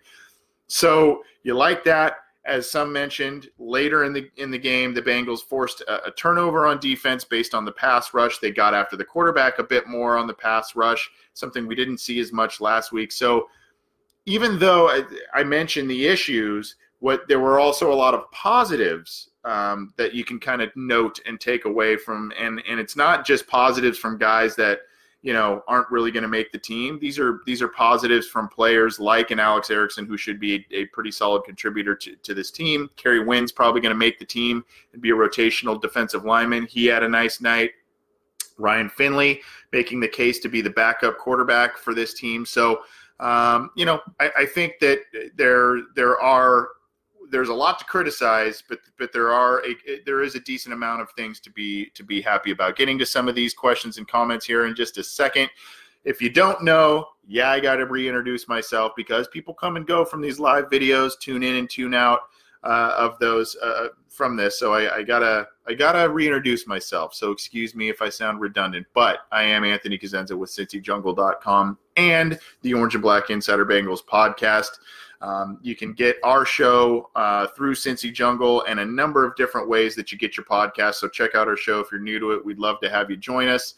So 0.71 1.23
you 1.43 1.53
like 1.53 1.83
that. 1.83 2.15
as 2.45 2.67
some 2.71 2.91
mentioned 2.91 3.49
later 3.59 4.05
in 4.05 4.13
the 4.13 4.31
in 4.37 4.49
the 4.49 4.57
game, 4.57 4.93
the 4.93 5.01
Bengals 5.01 5.41
forced 5.43 5.81
a, 5.81 6.07
a, 6.07 6.11
turnover 6.11 6.65
on 6.65 6.79
defense 6.79 7.23
based 7.23 7.53
on 7.53 7.65
the 7.65 7.71
pass 7.73 8.13
rush. 8.13 8.39
They 8.39 8.51
got 8.51 8.73
after 8.73 8.95
the 8.95 9.05
quarterback 9.05 9.59
a 9.59 9.63
bit 9.63 9.85
more 9.87 10.17
on 10.17 10.27
the 10.27 10.33
pass 10.33 10.75
rush, 10.75 11.11
something 11.33 11.67
we 11.67 11.75
didn't 11.75 11.99
see 11.99 12.19
as 12.19 12.31
much 12.31 12.61
last 12.61 12.91
week. 12.91 13.11
So 13.11 13.47
even 14.25 14.57
though 14.57 14.87
I, 14.87 15.03
I 15.35 15.43
mentioned 15.43 15.89
the 15.89 16.07
issues, 16.07 16.77
what 16.99 17.27
there 17.27 17.41
were 17.41 17.59
also 17.59 17.91
a 17.91 18.01
lot 18.03 18.13
of 18.13 18.31
positives 18.31 19.29
um, 19.43 19.93
that 19.97 20.13
you 20.13 20.23
can 20.23 20.39
kind 20.39 20.61
of 20.61 20.69
note 20.75 21.19
and 21.27 21.39
take 21.39 21.65
away 21.65 21.97
from, 21.97 22.31
and 22.39 22.63
and 22.67 22.79
it's 22.79 22.95
not 22.95 23.25
just 23.25 23.45
positives 23.45 23.97
from 23.97 24.17
guys 24.17 24.55
that 24.55 24.79
you 25.21 25.33
know 25.33 25.63
aren't 25.67 25.89
really 25.91 26.11
going 26.11 26.23
to 26.23 26.29
make 26.29 26.51
the 26.51 26.57
team. 26.57 26.99
These 26.99 27.19
are 27.19 27.41
these 27.45 27.61
are 27.61 27.67
positives 27.67 28.27
from 28.27 28.47
players 28.47 28.99
like 28.99 29.31
an 29.31 29.39
Alex 29.39 29.69
Erickson 29.69 30.05
who 30.05 30.17
should 30.17 30.39
be 30.39 30.65
a, 30.71 30.77
a 30.77 30.85
pretty 30.87 31.11
solid 31.11 31.43
contributor 31.43 31.95
to, 31.95 32.15
to 32.15 32.33
this 32.33 32.51
team. 32.51 32.89
Kerry 32.95 33.23
Wynn's 33.23 33.51
probably 33.51 33.81
going 33.81 33.93
to 33.93 33.97
make 33.97 34.19
the 34.19 34.25
team 34.25 34.63
and 34.93 35.01
be 35.01 35.11
a 35.11 35.15
rotational 35.15 35.79
defensive 35.79 36.25
lineman. 36.25 36.65
He 36.65 36.85
had 36.85 37.03
a 37.03 37.09
nice 37.09 37.41
night. 37.41 37.71
Ryan 38.57 38.89
Finley 38.89 39.41
making 39.71 39.99
the 39.99 40.07
case 40.07 40.39
to 40.39 40.49
be 40.49 40.61
the 40.61 40.69
backup 40.69 41.17
quarterback 41.17 41.77
for 41.77 41.93
this 41.93 42.13
team. 42.13 42.45
So 42.45 42.81
um, 43.19 43.69
you 43.75 43.85
know 43.85 44.01
I, 44.19 44.31
I 44.39 44.45
think 44.45 44.79
that 44.81 44.99
there 45.35 45.81
there 45.95 46.19
are 46.19 46.69
there's 47.31 47.49
a 47.49 47.53
lot 47.53 47.79
to 47.79 47.85
criticize, 47.85 48.61
but 48.67 48.79
but 48.99 49.11
there 49.11 49.31
are 49.31 49.63
a 49.65 50.01
there 50.05 50.21
is 50.21 50.35
a 50.35 50.39
decent 50.41 50.73
amount 50.73 51.01
of 51.01 51.09
things 51.11 51.39
to 51.39 51.49
be 51.49 51.89
to 51.95 52.03
be 52.03 52.21
happy 52.21 52.51
about. 52.51 52.75
Getting 52.75 52.99
to 52.99 53.05
some 53.05 53.27
of 53.27 53.35
these 53.35 53.53
questions 53.53 53.97
and 53.97 54.07
comments 54.07 54.45
here 54.45 54.65
in 54.65 54.75
just 54.75 54.97
a 54.97 55.03
second. 55.03 55.49
If 56.03 56.21
you 56.21 56.29
don't 56.29 56.63
know, 56.63 57.07
yeah, 57.27 57.49
I 57.51 57.59
got 57.59 57.75
to 57.75 57.85
reintroduce 57.85 58.47
myself 58.47 58.91
because 58.97 59.27
people 59.27 59.53
come 59.53 59.77
and 59.77 59.87
go 59.87 60.03
from 60.03 60.21
these 60.21 60.39
live 60.39 60.65
videos, 60.69 61.11
tune 61.19 61.43
in 61.43 61.55
and 61.55 61.69
tune 61.69 61.93
out 61.93 62.21
uh, 62.63 62.93
of 62.97 63.17
those 63.19 63.55
uh, 63.63 63.87
from 64.11 64.35
this. 64.35 64.59
So 64.59 64.73
I, 64.73 64.97
I, 64.97 65.03
gotta 65.03 65.47
I 65.65 65.73
gotta 65.73 66.09
reintroduce 66.09 66.67
myself. 66.67 67.15
So 67.15 67.31
excuse 67.31 67.73
me 67.73 67.89
if 67.89 68.01
I 68.01 68.09
sound 68.09 68.41
redundant, 68.41 68.85
but 68.93 69.19
I 69.31 69.43
am 69.43 69.63
Anthony 69.63 69.97
Cosenza 69.97 70.37
with 70.37 70.49
CincyJungle.com 70.49 71.77
and 71.95 72.37
the 72.61 72.73
Orange 72.73 72.95
and 72.95 73.01
Black 73.01 73.29
Insider 73.29 73.65
Bengals 73.65 74.03
podcast. 74.05 74.79
Um, 75.21 75.59
you 75.61 75.75
can 75.75 75.93
get 75.93 76.17
our 76.23 76.45
show 76.45 77.09
uh, 77.15 77.47
through 77.55 77.75
Cincy 77.75 78.11
Jungle 78.11 78.63
and 78.63 78.79
a 78.79 78.85
number 78.85 79.25
of 79.25 79.35
different 79.35 79.69
ways 79.69 79.95
that 79.95 80.11
you 80.11 80.17
get 80.17 80.35
your 80.35 80.45
podcast. 80.45 80.95
So 80.95 81.07
check 81.07 81.35
out 81.35 81.47
our 81.47 81.55
show 81.55 81.79
if 81.79 81.91
you're 81.91 82.01
new 82.01 82.19
to 82.19 82.31
it. 82.31 82.43
We'd 82.43 82.59
love 82.59 82.79
to 82.81 82.89
have 82.89 83.09
you 83.09 83.17
join 83.17 83.47
us. 83.47 83.75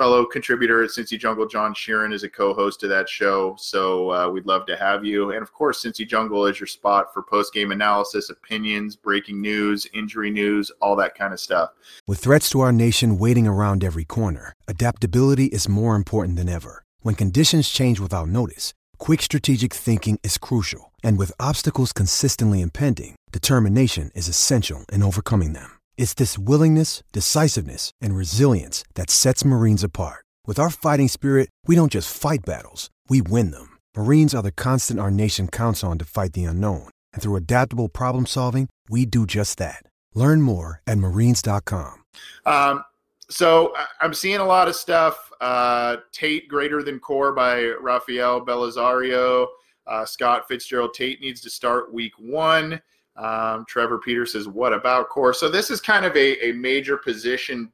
Fellow 0.00 0.24
contributor 0.24 0.82
at 0.82 0.88
Cincy 0.88 1.18
Jungle, 1.18 1.46
John 1.46 1.74
Sheeran, 1.74 2.14
is 2.14 2.22
a 2.22 2.28
co-host 2.28 2.82
of 2.82 2.88
that 2.88 3.06
show. 3.06 3.54
So 3.58 4.10
uh, 4.10 4.30
we'd 4.30 4.46
love 4.46 4.64
to 4.64 4.76
have 4.76 5.04
you. 5.04 5.32
And 5.32 5.42
of 5.42 5.52
course, 5.52 5.84
Cincy 5.84 6.08
Jungle 6.08 6.46
is 6.46 6.58
your 6.58 6.66
spot 6.66 7.12
for 7.12 7.22
post-game 7.22 7.70
analysis, 7.70 8.30
opinions, 8.30 8.96
breaking 8.96 9.42
news, 9.42 9.86
injury 9.92 10.30
news, 10.30 10.70
all 10.80 10.96
that 10.96 11.14
kind 11.14 11.34
of 11.34 11.38
stuff. 11.38 11.72
With 12.06 12.18
threats 12.18 12.48
to 12.50 12.60
our 12.60 12.72
nation 12.72 13.18
waiting 13.18 13.46
around 13.46 13.84
every 13.84 14.06
corner, 14.06 14.54
adaptability 14.66 15.46
is 15.46 15.68
more 15.68 15.94
important 15.94 16.38
than 16.38 16.48
ever. 16.48 16.84
When 17.02 17.14
conditions 17.14 17.68
change 17.68 18.00
without 18.00 18.28
notice 18.28 18.72
Quick 19.00 19.22
strategic 19.22 19.72
thinking 19.72 20.20
is 20.22 20.36
crucial, 20.36 20.92
and 21.02 21.16
with 21.16 21.32
obstacles 21.40 21.90
consistently 21.92 22.60
impending, 22.60 23.16
determination 23.32 24.10
is 24.14 24.28
essential 24.28 24.84
in 24.92 25.02
overcoming 25.02 25.54
them. 25.54 25.79
It's 25.96 26.14
this 26.14 26.36
willingness, 26.36 27.04
decisiveness, 27.12 27.92
and 28.00 28.16
resilience 28.16 28.82
that 28.94 29.10
sets 29.10 29.44
Marines 29.44 29.84
apart. 29.84 30.24
With 30.46 30.58
our 30.58 30.70
fighting 30.70 31.06
spirit, 31.06 31.48
we 31.68 31.76
don't 31.76 31.92
just 31.92 32.12
fight 32.12 32.40
battles, 32.44 32.90
we 33.08 33.22
win 33.22 33.52
them. 33.52 33.78
Marines 33.96 34.34
are 34.34 34.42
the 34.42 34.50
constant 34.50 34.98
our 34.98 35.10
nation 35.10 35.46
counts 35.46 35.84
on 35.84 35.98
to 35.98 36.04
fight 36.04 36.32
the 36.32 36.44
unknown, 36.44 36.88
and 37.12 37.22
through 37.22 37.36
adaptable 37.36 37.88
problem 37.88 38.26
solving, 38.26 38.68
we 38.88 39.06
do 39.06 39.26
just 39.26 39.58
that. 39.58 39.84
Learn 40.14 40.42
more 40.42 40.82
at 40.88 40.98
marines.com. 40.98 42.04
Um, 42.46 42.82
so 43.28 43.72
I'm 44.00 44.12
seeing 44.12 44.40
a 44.40 44.44
lot 44.44 44.66
of 44.66 44.74
stuff. 44.74 45.30
Uh, 45.40 45.98
Tate 46.12 46.48
greater 46.48 46.82
than 46.82 46.98
core 46.98 47.32
by 47.32 47.62
Rafael 47.80 48.44
Bellisario. 48.44 49.46
Uh, 49.86 50.04
Scott 50.04 50.46
Fitzgerald 50.48 50.94
Tate 50.94 51.20
needs 51.20 51.40
to 51.42 51.50
start 51.50 51.92
week 51.92 52.12
one. 52.18 52.80
Um, 53.20 53.66
Trevor 53.68 53.98
Peter 53.98 54.24
says, 54.24 54.48
What 54.48 54.72
about 54.72 55.10
core? 55.10 55.34
So 55.34 55.50
this 55.50 55.70
is 55.70 55.80
kind 55.80 56.04
of 56.06 56.16
a, 56.16 56.48
a 56.48 56.52
major 56.52 56.96
position 56.96 57.70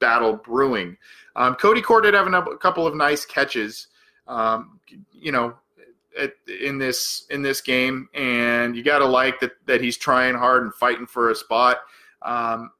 battle 0.00 0.34
brewing. 0.34 0.96
Um, 1.36 1.54
Cody 1.54 1.80
Core 1.80 2.00
did 2.00 2.14
have 2.14 2.26
a 2.26 2.56
couple 2.56 2.86
of 2.86 2.96
nice 2.96 3.24
catches, 3.24 3.86
um, 4.26 4.80
you 5.12 5.30
know, 5.30 5.54
at, 6.20 6.34
in 6.60 6.78
this 6.78 7.26
in 7.30 7.40
this 7.42 7.60
game, 7.60 8.08
and 8.12 8.76
you 8.76 8.82
got 8.82 8.98
to 8.98 9.06
like 9.06 9.40
that 9.40 9.52
that 9.66 9.80
he's 9.80 9.96
trying 9.96 10.34
hard 10.34 10.64
and 10.64 10.74
fighting 10.74 11.06
for 11.06 11.30
a 11.30 11.34
spot. 11.34 11.78
Um, 12.22 12.72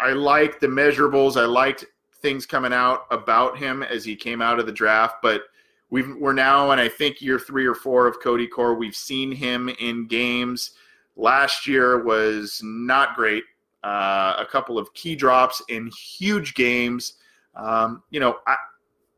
I 0.00 0.12
liked 0.12 0.60
the 0.60 0.66
measurables. 0.66 1.40
I 1.40 1.44
liked 1.44 1.84
things 2.20 2.46
coming 2.46 2.72
out 2.72 3.02
about 3.10 3.58
him 3.58 3.82
as 3.82 4.04
he 4.04 4.16
came 4.16 4.42
out 4.42 4.58
of 4.58 4.66
the 4.66 4.72
draft, 4.72 5.16
but 5.22 5.42
we've 5.90 6.14
we're 6.16 6.32
now 6.32 6.70
in 6.72 6.78
I 6.78 6.88
think 6.88 7.20
year 7.20 7.38
three 7.38 7.66
or 7.66 7.74
four 7.74 8.06
of 8.06 8.20
Cody 8.20 8.46
Core. 8.46 8.74
We've 8.74 8.96
seen 8.96 9.32
him 9.32 9.68
in 9.80 10.06
games. 10.06 10.72
Last 11.16 11.66
year 11.66 12.04
was 12.04 12.60
not 12.62 13.16
great. 13.16 13.44
Uh, 13.82 14.34
a 14.38 14.46
couple 14.50 14.78
of 14.78 14.92
key 14.94 15.14
drops 15.14 15.62
in 15.68 15.88
huge 15.88 16.54
games. 16.54 17.14
Um, 17.54 18.02
you 18.10 18.20
know, 18.20 18.38
I, 18.46 18.56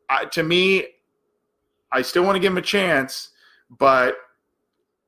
I, 0.08 0.24
to 0.26 0.42
me, 0.42 0.86
I 1.92 2.02
still 2.02 2.24
want 2.24 2.36
to 2.36 2.40
give 2.40 2.52
him 2.52 2.58
a 2.58 2.62
chance, 2.62 3.30
but 3.78 4.16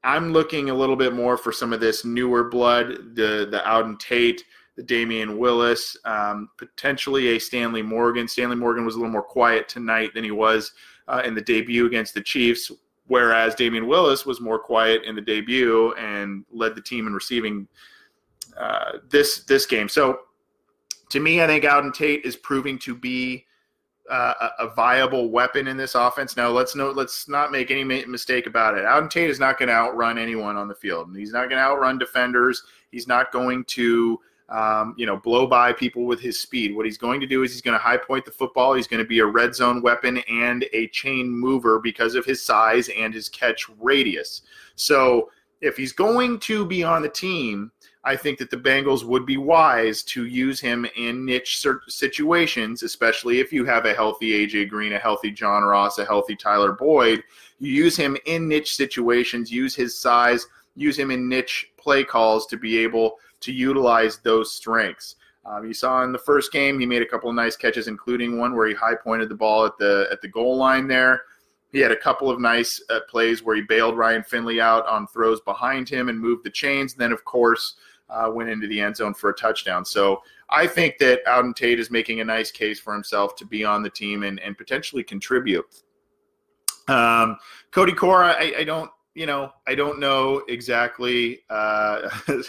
I'm 0.04 0.32
looking 0.32 0.70
a 0.70 0.74
little 0.74 0.96
bit 0.96 1.14
more 1.14 1.36
for 1.36 1.52
some 1.52 1.72
of 1.72 1.80
this 1.80 2.04
newer 2.04 2.44
blood, 2.44 3.14
the 3.14 3.46
the 3.50 3.62
Auden 3.66 3.98
Tate 3.98 4.44
the 4.76 4.82
Damion 4.82 5.36
Willis, 5.36 5.96
um, 6.04 6.48
potentially 6.56 7.28
a 7.28 7.38
Stanley 7.38 7.82
Morgan. 7.82 8.26
Stanley 8.26 8.56
Morgan 8.56 8.84
was 8.84 8.94
a 8.94 8.98
little 8.98 9.12
more 9.12 9.22
quiet 9.22 9.68
tonight 9.68 10.14
than 10.14 10.24
he 10.24 10.30
was 10.30 10.72
uh, 11.08 11.22
in 11.24 11.34
the 11.34 11.40
debut 11.40 11.86
against 11.86 12.14
the 12.14 12.20
Chiefs, 12.20 12.70
whereas 13.06 13.54
Damion 13.54 13.86
Willis 13.86 14.24
was 14.26 14.40
more 14.40 14.58
quiet 14.58 15.04
in 15.04 15.14
the 15.14 15.20
debut 15.20 15.92
and 15.94 16.44
led 16.50 16.74
the 16.74 16.80
team 16.80 17.06
in 17.06 17.14
receiving 17.14 17.66
uh, 18.56 18.98
this 19.08 19.44
this 19.44 19.66
game. 19.66 19.88
So, 19.88 20.20
to 21.10 21.20
me, 21.20 21.42
I 21.42 21.46
think 21.46 21.64
Auden 21.64 21.92
Tate 21.92 22.24
is 22.24 22.36
proving 22.36 22.78
to 22.80 22.94
be 22.94 23.46
uh, 24.10 24.48
a, 24.58 24.74
viable 24.74 25.30
weapon 25.30 25.68
in 25.68 25.76
this 25.76 25.94
offense. 25.94 26.36
Now, 26.36 26.48
let's 26.48 26.74
know, 26.74 26.90
let's 26.90 27.28
not 27.28 27.52
make 27.52 27.70
any 27.70 27.84
mistake 27.84 28.46
about 28.46 28.76
it. 28.76 28.84
Auden 28.84 29.08
Tate 29.08 29.30
is 29.30 29.38
not 29.38 29.58
going 29.58 29.68
to 29.68 29.74
outrun 29.74 30.18
anyone 30.18 30.56
on 30.56 30.68
the 30.68 30.74
field. 30.74 31.16
He's 31.16 31.32
not 31.32 31.48
going 31.48 31.58
to 31.58 31.64
outrun 31.64 31.98
defenders. 31.98 32.62
He's 32.90 33.06
not 33.06 33.32
going 33.32 33.64
to 33.64 34.20
um, 34.52 34.94
you 34.98 35.06
know, 35.06 35.16
blow 35.16 35.46
by 35.46 35.72
people 35.72 36.04
with 36.04 36.20
his 36.20 36.38
speed. 36.38 36.76
What 36.76 36.84
he's 36.84 36.98
going 36.98 37.20
to 37.20 37.26
do 37.26 37.42
is 37.42 37.52
he's 37.52 37.62
going 37.62 37.76
to 37.76 37.82
high 37.82 37.96
point 37.96 38.26
the 38.26 38.30
football. 38.30 38.74
He's 38.74 38.86
going 38.86 39.02
to 39.02 39.08
be 39.08 39.20
a 39.20 39.26
red 39.26 39.54
zone 39.54 39.80
weapon 39.80 40.18
and 40.28 40.66
a 40.74 40.88
chain 40.88 41.30
mover 41.30 41.78
because 41.78 42.14
of 42.14 42.26
his 42.26 42.44
size 42.44 42.90
and 42.90 43.14
his 43.14 43.30
catch 43.30 43.66
radius. 43.80 44.42
So 44.74 45.30
if 45.62 45.78
he's 45.78 45.92
going 45.92 46.38
to 46.40 46.66
be 46.66 46.84
on 46.84 47.00
the 47.00 47.08
team, 47.08 47.72
I 48.04 48.14
think 48.14 48.38
that 48.38 48.50
the 48.50 48.58
Bengals 48.58 49.04
would 49.04 49.24
be 49.24 49.38
wise 49.38 50.02
to 50.04 50.26
use 50.26 50.60
him 50.60 50.86
in 50.96 51.24
niche 51.24 51.64
situations, 51.88 52.82
especially 52.82 53.40
if 53.40 53.52
you 53.52 53.64
have 53.64 53.86
a 53.86 53.94
healthy 53.94 54.46
AJ 54.46 54.68
Green, 54.68 54.92
a 54.92 54.98
healthy 54.98 55.30
John 55.30 55.62
Ross, 55.62 55.98
a 55.98 56.04
healthy 56.04 56.36
Tyler 56.36 56.72
Boyd. 56.72 57.22
You 57.58 57.72
use 57.72 57.96
him 57.96 58.18
in 58.26 58.48
niche 58.48 58.76
situations, 58.76 59.50
use 59.50 59.74
his 59.74 59.96
size, 59.96 60.46
use 60.74 60.98
him 60.98 61.10
in 61.10 61.28
niche 61.28 61.70
play 61.78 62.04
calls 62.04 62.46
to 62.48 62.56
be 62.58 62.76
able 62.78 63.18
to 63.42 63.52
utilize 63.52 64.18
those 64.18 64.54
strengths. 64.54 65.16
Um, 65.44 65.66
you 65.66 65.74
saw 65.74 66.04
in 66.04 66.12
the 66.12 66.18
first 66.18 66.52
game 66.52 66.78
he 66.78 66.86
made 66.86 67.02
a 67.02 67.06
couple 67.06 67.28
of 67.28 67.34
nice 67.34 67.56
catches, 67.56 67.88
including 67.88 68.38
one 68.38 68.54
where 68.54 68.68
he 68.68 68.74
high 68.74 68.94
pointed 68.94 69.28
the 69.28 69.34
ball 69.34 69.66
at 69.66 69.76
the 69.78 70.08
at 70.10 70.20
the 70.22 70.28
goal 70.28 70.56
line 70.56 70.86
there. 70.86 71.22
He 71.72 71.80
had 71.80 71.90
a 71.90 71.96
couple 71.96 72.30
of 72.30 72.38
nice 72.38 72.82
uh, 72.90 73.00
plays 73.08 73.42
where 73.42 73.56
he 73.56 73.62
bailed 73.62 73.96
Ryan 73.96 74.22
Finley 74.22 74.60
out 74.60 74.86
on 74.86 75.06
throws 75.06 75.40
behind 75.40 75.88
him 75.88 76.10
and 76.10 76.20
moved 76.20 76.44
the 76.44 76.50
chains. 76.50 76.92
And 76.92 77.00
then, 77.00 77.12
of 77.12 77.24
course, 77.24 77.76
uh, 78.10 78.30
went 78.30 78.50
into 78.50 78.66
the 78.66 78.78
end 78.78 78.96
zone 78.96 79.14
for 79.14 79.30
a 79.30 79.34
touchdown. 79.34 79.84
So 79.84 80.22
I 80.50 80.66
think 80.66 80.98
that 80.98 81.24
Auden 81.24 81.56
Tate 81.56 81.80
is 81.80 81.90
making 81.90 82.20
a 82.20 82.24
nice 82.24 82.50
case 82.50 82.78
for 82.78 82.92
himself 82.92 83.36
to 83.36 83.46
be 83.46 83.64
on 83.64 83.82
the 83.82 83.88
team 83.88 84.22
and, 84.22 84.38
and 84.40 84.56
potentially 84.56 85.02
contribute. 85.02 85.64
Um, 86.88 87.38
Cody 87.70 87.92
Core, 87.92 88.22
I, 88.22 88.52
I, 88.58 88.64
don't, 88.64 88.90
you 89.14 89.24
know, 89.24 89.50
I 89.66 89.74
don't 89.74 89.98
know 89.98 90.42
exactly. 90.48 91.40
Uh, 91.48 92.10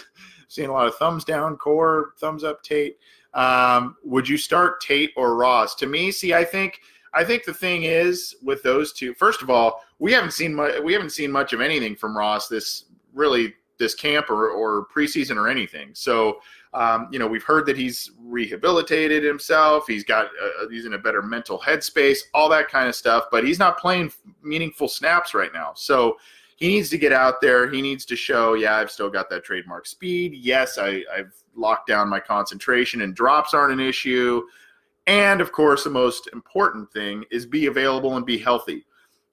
Seeing 0.48 0.68
a 0.68 0.72
lot 0.72 0.86
of 0.86 0.94
thumbs 0.96 1.24
down, 1.24 1.56
core, 1.56 2.12
thumbs 2.18 2.44
up, 2.44 2.62
Tate. 2.62 2.98
Um, 3.34 3.96
would 4.04 4.28
you 4.28 4.38
start 4.38 4.80
Tate 4.80 5.10
or 5.16 5.36
Ross? 5.36 5.74
To 5.76 5.86
me, 5.86 6.10
see, 6.12 6.34
I 6.34 6.44
think 6.44 6.80
I 7.14 7.24
think 7.24 7.44
the 7.44 7.54
thing 7.54 7.84
is 7.84 8.36
with 8.42 8.62
those 8.62 8.92
two. 8.92 9.14
First 9.14 9.42
of 9.42 9.50
all, 9.50 9.82
we 9.98 10.12
haven't 10.12 10.32
seen 10.32 10.54
much. 10.54 10.80
We 10.82 10.92
haven't 10.92 11.10
seen 11.10 11.30
much 11.30 11.52
of 11.52 11.60
anything 11.60 11.96
from 11.96 12.16
Ross 12.16 12.48
this 12.48 12.86
really 13.12 13.54
this 13.78 13.94
camp 13.94 14.30
or, 14.30 14.50
or 14.50 14.86
preseason 14.86 15.36
or 15.36 15.48
anything. 15.48 15.90
So 15.94 16.40
um, 16.72 17.08
you 17.10 17.18
know 17.18 17.26
we've 17.26 17.42
heard 17.42 17.66
that 17.66 17.76
he's 17.76 18.10
rehabilitated 18.18 19.22
himself. 19.22 19.84
He's 19.86 20.04
got 20.04 20.26
uh, 20.26 20.68
he's 20.70 20.86
in 20.86 20.94
a 20.94 20.98
better 20.98 21.22
mental 21.22 21.58
headspace, 21.58 22.18
all 22.34 22.48
that 22.50 22.68
kind 22.68 22.88
of 22.88 22.94
stuff. 22.94 23.26
But 23.30 23.44
he's 23.44 23.58
not 23.58 23.78
playing 23.78 24.12
meaningful 24.42 24.88
snaps 24.88 25.34
right 25.34 25.52
now. 25.52 25.72
So 25.74 26.16
he 26.56 26.68
needs 26.68 26.88
to 26.90 26.98
get 26.98 27.12
out 27.12 27.40
there. 27.40 27.70
He 27.70 27.82
needs 27.82 28.04
to 28.06 28.16
show, 28.16 28.54
yeah, 28.54 28.76
I've 28.76 28.90
still 28.90 29.10
got 29.10 29.28
that 29.30 29.44
trademark 29.44 29.86
speed. 29.86 30.34
Yes, 30.34 30.78
I, 30.78 31.02
I've 31.12 31.34
locked 31.56 31.88
down 31.88 32.08
my 32.08 32.20
concentration 32.20 33.02
and 33.02 33.14
drops 33.14 33.54
aren't 33.54 33.72
an 33.72 33.80
issue. 33.80 34.42
And 35.06 35.40
of 35.40 35.52
course, 35.52 35.84
the 35.84 35.90
most 35.90 36.28
important 36.32 36.90
thing 36.92 37.24
is 37.30 37.44
be 37.44 37.66
available 37.66 38.16
and 38.16 38.24
be 38.24 38.38
healthy. 38.38 38.86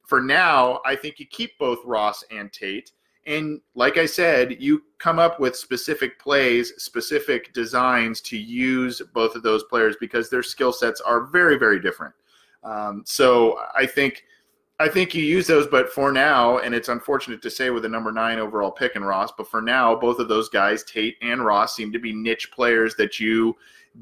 For 0.07 0.19
now, 0.19 0.81
I 0.85 0.95
think 0.95 1.19
you 1.19 1.25
keep 1.27 1.57
both 1.57 1.79
Ross 1.85 2.23
and 2.31 2.51
Tate. 2.51 2.91
And 3.27 3.61
like 3.75 3.97
I 3.97 4.07
said, 4.07 4.57
you 4.59 4.81
come 4.97 5.19
up 5.19 5.39
with 5.39 5.55
specific 5.55 6.19
plays, 6.19 6.73
specific 6.77 7.53
designs 7.53 8.19
to 8.21 8.37
use 8.37 9.01
both 9.13 9.35
of 9.35 9.43
those 9.43 9.63
players 9.65 9.95
because 9.99 10.29
their 10.29 10.43
skill 10.43 10.73
sets 10.73 10.99
are 11.01 11.25
very, 11.27 11.57
very 11.57 11.79
different. 11.79 12.15
Um, 12.63 13.03
so 13.05 13.59
I 13.75 13.85
think 13.85 14.23
I 14.81 14.89
think 14.89 15.13
you 15.13 15.23
use 15.23 15.45
those, 15.45 15.67
but 15.67 15.93
for 15.93 16.11
now, 16.11 16.57
and 16.57 16.73
it's 16.73 16.89
unfortunate 16.89 17.41
to 17.43 17.51
say 17.51 17.69
with 17.69 17.83
the 17.83 17.89
number 17.89 18.11
nine 18.11 18.39
overall 18.39 18.71
pick 18.71 18.95
and 18.95 19.05
Ross, 19.05 19.31
but 19.38 19.47
for 19.47 19.61
now, 19.61 19.95
both 19.95 20.17
of 20.17 20.27
those 20.27 20.50
guys, 20.50 20.83
Tate 20.83 21.17
and 21.21 21.45
Ross, 21.45 21.75
seem 21.75 21.91
to 21.91 22.00
be 22.00 22.11
niche 22.11 22.51
players 22.51 22.95
that 22.95 23.19
you 23.19 23.55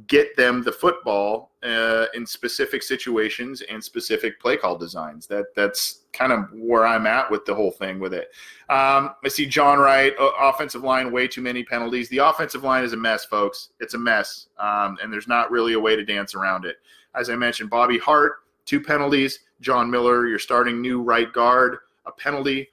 get 0.07 0.37
them 0.37 0.61
the 0.63 0.71
football 0.71 1.51
uh, 1.63 2.05
in 2.13 2.25
specific 2.25 2.81
situations 2.83 3.61
and 3.69 3.83
specific 3.83 4.39
play 4.39 4.55
call 4.55 4.77
designs. 4.77 5.27
That 5.27 5.53
that's 5.55 6.05
kind 6.13 6.31
of 6.31 6.45
where 6.53 6.85
I'm 6.85 7.07
at 7.07 7.29
with 7.29 7.43
the 7.45 7.55
whole 7.55 7.71
thing 7.71 7.99
with 7.99 8.13
it. 8.13 8.29
Um, 8.69 9.15
I 9.23 9.27
see 9.27 9.45
John 9.47 9.79
Wright, 9.79 10.13
offensive 10.39 10.83
line, 10.83 11.11
way 11.11 11.27
too 11.27 11.41
many 11.41 11.63
penalties. 11.63 12.07
The 12.07 12.19
offensive 12.19 12.63
line 12.63 12.83
is 12.83 12.93
a 12.93 12.97
mess, 12.97 13.25
folks. 13.25 13.71
It's 13.79 13.95
a 13.95 13.99
mess, 13.99 14.47
um, 14.57 14.97
and 15.01 15.11
there's 15.11 15.27
not 15.27 15.51
really 15.51 15.73
a 15.73 15.79
way 15.79 15.95
to 15.95 16.05
dance 16.05 16.35
around 16.35 16.65
it. 16.65 16.77
As 17.15 17.29
I 17.29 17.35
mentioned, 17.35 17.69
Bobby 17.69 17.97
Hart, 17.97 18.43
two 18.65 18.79
penalties. 18.79 19.39
John 19.61 19.89
Miller, 19.89 20.27
you're 20.27 20.39
starting 20.39 20.81
new 20.81 21.01
right 21.01 21.31
guard, 21.31 21.77
a 22.05 22.11
penalty. 22.11 22.69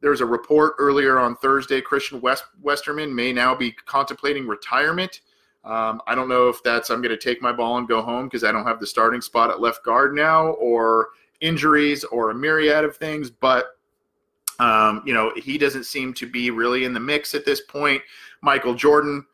There 0.00 0.10
was 0.10 0.20
a 0.20 0.26
report 0.26 0.74
earlier 0.78 1.18
on 1.18 1.36
Thursday. 1.36 1.80
Christian 1.80 2.20
West, 2.20 2.44
Westerman 2.62 3.14
may 3.14 3.32
now 3.32 3.54
be 3.54 3.72
contemplating 3.72 4.46
retirement. 4.46 5.20
Um, 5.64 6.00
I 6.06 6.14
don't 6.14 6.28
know 6.28 6.48
if 6.48 6.62
that's 6.62 6.90
I'm 6.90 7.02
going 7.02 7.16
to 7.16 7.22
take 7.22 7.42
my 7.42 7.52
ball 7.52 7.78
and 7.78 7.88
go 7.88 8.02
home 8.02 8.26
because 8.26 8.44
I 8.44 8.52
don't 8.52 8.66
have 8.66 8.78
the 8.78 8.86
starting 8.86 9.20
spot 9.20 9.50
at 9.50 9.60
left 9.60 9.84
guard 9.84 10.14
now, 10.14 10.48
or 10.50 11.08
injuries, 11.40 12.04
or 12.04 12.30
a 12.30 12.34
myriad 12.34 12.84
of 12.84 12.96
things. 12.96 13.30
But 13.30 13.76
um, 14.58 15.02
you 15.04 15.12
know, 15.12 15.32
he 15.36 15.58
doesn't 15.58 15.84
seem 15.84 16.14
to 16.14 16.26
be 16.26 16.50
really 16.50 16.84
in 16.84 16.94
the 16.94 17.00
mix 17.00 17.34
at 17.34 17.44
this 17.44 17.60
point. 17.60 18.00
Michael 18.42 18.74
Jordan 18.74 19.26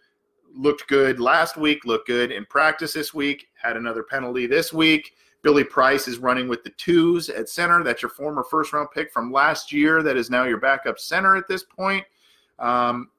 looked 0.55 0.89
good 0.89 1.21
last 1.21 1.57
week, 1.57 1.85
looked 1.85 2.07
good 2.07 2.33
in 2.33 2.45
practice 2.47 2.93
this 2.93 3.13
week, 3.13 3.49
had 3.61 3.77
another 3.77 4.03
penalty 4.03 4.47
this 4.47 4.73
week. 4.73 5.13
Billy 5.43 5.65
Price 5.65 6.07
is 6.07 6.19
running 6.19 6.49
with 6.49 6.63
the 6.63 6.71
twos 6.71 7.29
at 7.29 7.49
center. 7.49 7.83
That's 7.83 8.03
your 8.03 8.11
former 8.11 8.45
first 8.45 8.73
round 8.73 8.89
pick 8.95 9.13
from 9.13 9.33
last 9.33 9.73
year. 9.73 10.03
That 10.03 10.17
is 10.17 10.31
now 10.31 10.45
your 10.45 10.59
backup 10.59 10.99
center 10.99 11.37
at 11.37 11.49
this 11.49 11.65
point. 11.65 12.05
Um, 12.59 13.11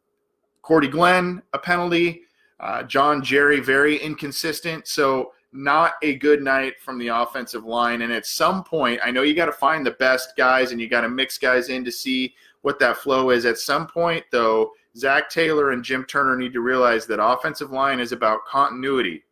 Cordy 0.61 0.87
Glenn, 0.87 1.41
a 1.51 1.59
penalty. 1.59 2.21
Uh, 2.59 2.83
John 2.83 3.21
Jerry, 3.21 3.59
very 3.59 3.97
inconsistent. 3.97 4.87
So, 4.87 5.33
not 5.55 5.93
a 6.01 6.15
good 6.15 6.41
night 6.41 6.79
from 6.79 6.97
the 6.97 7.09
offensive 7.09 7.63
line. 7.63 8.01
And 8.01 8.11
at 8.11 8.25
some 8.25 8.63
point, 8.63 8.99
I 9.03 9.11
know 9.11 9.21
you 9.21 9.35
got 9.35 9.45
to 9.45 9.51
find 9.51 9.85
the 9.85 9.91
best 9.91 10.35
guys 10.35 10.71
and 10.71 10.81
you 10.81 10.89
got 10.89 11.01
to 11.01 11.09
mix 11.09 11.37
guys 11.37 11.69
in 11.69 11.85
to 11.85 11.91
see 11.91 12.33
what 12.61 12.79
that 12.79 12.97
flow 12.97 13.29
is. 13.29 13.45
At 13.45 13.59
some 13.59 13.85
point, 13.85 14.23
though, 14.31 14.71
Zac 14.97 15.29
Taylor 15.29 15.69
and 15.71 15.83
Jim 15.83 16.05
Turner 16.05 16.35
need 16.35 16.53
to 16.53 16.61
realize 16.61 17.05
that 17.05 17.23
offensive 17.23 17.69
line 17.69 17.99
is 17.99 18.11
about 18.11 18.45
continuity. 18.45 19.23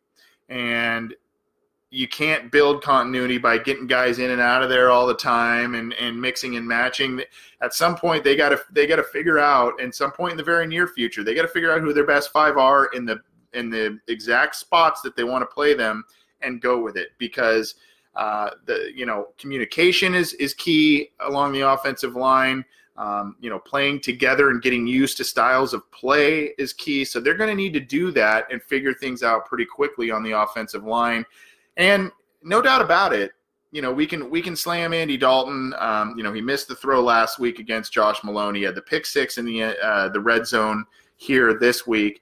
And 0.50 1.15
you 1.93 2.07
can't 2.07 2.50
build 2.50 2.81
continuity 2.81 3.38
by 3.38 3.57
getting 3.57 3.86
guys 3.86 4.17
in 4.17 4.31
and 4.31 4.39
out 4.39 4.63
of 4.63 4.69
there 4.69 4.89
all 4.89 5.05
the 5.05 5.13
time 5.13 5.75
and, 5.75 5.93
and 5.95 6.19
mixing 6.19 6.55
and 6.55 6.65
matching. 6.65 7.21
At 7.62 7.74
some 7.74 7.98
point, 7.98 8.24
they 8.24 8.38
got 8.38 8.50
to 8.50 8.62
they 8.71 8.88
got 8.88 8.95
to 8.95 9.03
figure 9.03 9.39
out. 9.39 9.79
At 9.79 9.93
some 9.93 10.12
point 10.12 10.31
in 10.31 10.38
the 10.38 10.43
very 10.43 10.65
near 10.65 10.88
future, 10.88 11.21
they 11.21 11.36
got 11.36 11.41
to 11.41 11.50
figure 11.50 11.71
out 11.71 11.81
who 11.81 11.93
their 11.93 12.05
best 12.05 12.31
five 12.31 12.57
are 12.57 12.86
in 12.93 13.05
the 13.05 13.19
in 13.53 13.69
the 13.69 14.00
exact 14.07 14.55
spots 14.55 15.01
that 15.01 15.17
they 15.17 15.25
want 15.25 15.41
to 15.41 15.53
play 15.53 15.74
them 15.74 16.05
and 16.41 16.62
go 16.62 16.81
with 16.81 16.95
it 16.95 17.10
because 17.17 17.75
uh, 18.15 18.51
the 18.65 18.89
you 18.95 19.05
know 19.05 19.27
communication 19.38 20.15
is 20.15 20.31
is 20.36 20.53
key 20.53 21.12
along 21.19 21.51
the 21.51 21.62
offensive 21.62 22.15
line. 22.15 22.63
Um, 22.98 23.36
you 23.39 23.50
know, 23.50 23.57
playing 23.57 24.01
together 24.01 24.50
and 24.50 24.62
getting 24.62 24.86
used 24.86 25.17
to 25.17 25.24
styles 25.24 25.74
of 25.74 25.89
play 25.91 26.53
is 26.57 26.71
key. 26.71 27.03
So 27.03 27.20
they're 27.20 27.37
going 27.37 27.50
to 27.50 27.55
need 27.55 27.74
to 27.74 27.79
do 27.79 28.11
that 28.11 28.46
and 28.51 28.61
figure 28.61 28.94
things 28.94 29.24
out 29.24 29.46
pretty 29.46 29.65
quickly 29.65 30.11
on 30.11 30.24
the 30.24 30.31
offensive 30.31 30.83
line. 30.83 31.25
And 31.77 32.12
no 32.44 32.62
doubt 32.62 32.81
about 32.81 33.14
it, 33.14 33.31
you 33.72 33.81
know, 33.81 33.92
we 33.92 34.05
can 34.05 34.29
we 34.29 34.42
can 34.42 34.55
slam 34.55 34.94
Andy 34.94 35.18
Dalton. 35.18 35.74
Um, 35.79 36.14
you 36.18 36.24
know, 36.24 36.34
he 36.34 36.42
missed 36.42 36.68
the 36.68 36.75
throw 36.75 37.01
last 37.01 37.40
week 37.40 37.60
against 37.60 37.94
Josh 37.94 38.22
Malone. 38.24 38.53
He 38.53 38.64
had 38.64 38.75
the 38.75 38.81
pick 38.81 39.05
six 39.05 39.38
in 39.38 39.46
the 39.46 39.64
uh, 39.64 40.10
the 40.10 40.20
red 40.20 40.46
zone 40.46 40.86
here 41.16 41.57
this 41.57 41.88
week. 41.88 42.22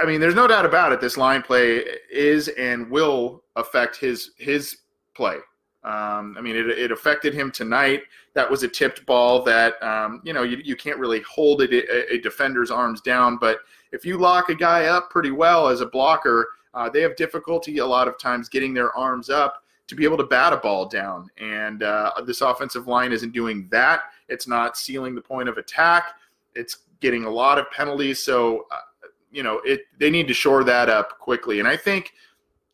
I 0.00 0.06
mean, 0.06 0.20
there's 0.20 0.34
no 0.34 0.46
doubt 0.46 0.64
about 0.64 0.92
it. 0.92 1.00
This 1.00 1.16
line 1.16 1.42
play 1.42 1.84
is 2.10 2.48
and 2.48 2.90
will 2.90 3.44
affect 3.56 3.96
his 3.96 4.30
his 4.38 4.78
play. 5.14 5.36
Um, 5.82 6.36
I 6.36 6.42
mean, 6.42 6.56
it, 6.56 6.68
it 6.68 6.92
affected 6.92 7.32
him 7.32 7.50
tonight. 7.50 8.02
That 8.34 8.50
was 8.50 8.62
a 8.62 8.68
tipped 8.68 9.04
ball 9.06 9.42
that 9.44 9.82
um, 9.82 10.22
you 10.24 10.32
know 10.32 10.42
you, 10.42 10.58
you 10.64 10.76
can't 10.76 10.98
really 10.98 11.20
hold 11.22 11.60
it, 11.60 11.72
a, 11.72 12.14
a 12.14 12.18
defender's 12.18 12.70
arms 12.70 13.02
down. 13.02 13.36
But 13.36 13.58
if 13.92 14.04
you 14.06 14.16
lock 14.16 14.48
a 14.48 14.54
guy 14.54 14.86
up 14.86 15.10
pretty 15.10 15.30
well 15.30 15.68
as 15.68 15.82
a 15.82 15.86
blocker, 15.86 16.48
uh, 16.74 16.88
they 16.88 17.02
have 17.02 17.16
difficulty 17.16 17.78
a 17.78 17.86
lot 17.86 18.08
of 18.08 18.18
times 18.18 18.48
getting 18.48 18.74
their 18.74 18.96
arms 18.96 19.30
up 19.30 19.62
to 19.90 19.96
be 19.96 20.04
able 20.04 20.16
to 20.16 20.24
bat 20.24 20.52
a 20.52 20.56
ball 20.56 20.86
down. 20.86 21.28
And 21.38 21.82
uh, 21.82 22.12
this 22.24 22.40
offensive 22.42 22.86
line 22.86 23.12
isn't 23.12 23.32
doing 23.32 23.68
that. 23.70 24.02
It's 24.28 24.46
not 24.46 24.76
sealing 24.76 25.14
the 25.14 25.20
point 25.20 25.48
of 25.48 25.58
attack. 25.58 26.14
It's 26.54 26.78
getting 27.00 27.24
a 27.24 27.30
lot 27.30 27.58
of 27.58 27.70
penalties. 27.72 28.22
So, 28.22 28.66
uh, 28.70 29.08
you 29.32 29.42
know, 29.42 29.60
it 29.64 29.82
they 29.98 30.10
need 30.10 30.28
to 30.28 30.34
shore 30.34 30.62
that 30.64 30.88
up 30.88 31.18
quickly. 31.18 31.58
And 31.58 31.68
I 31.68 31.76
think, 31.76 32.12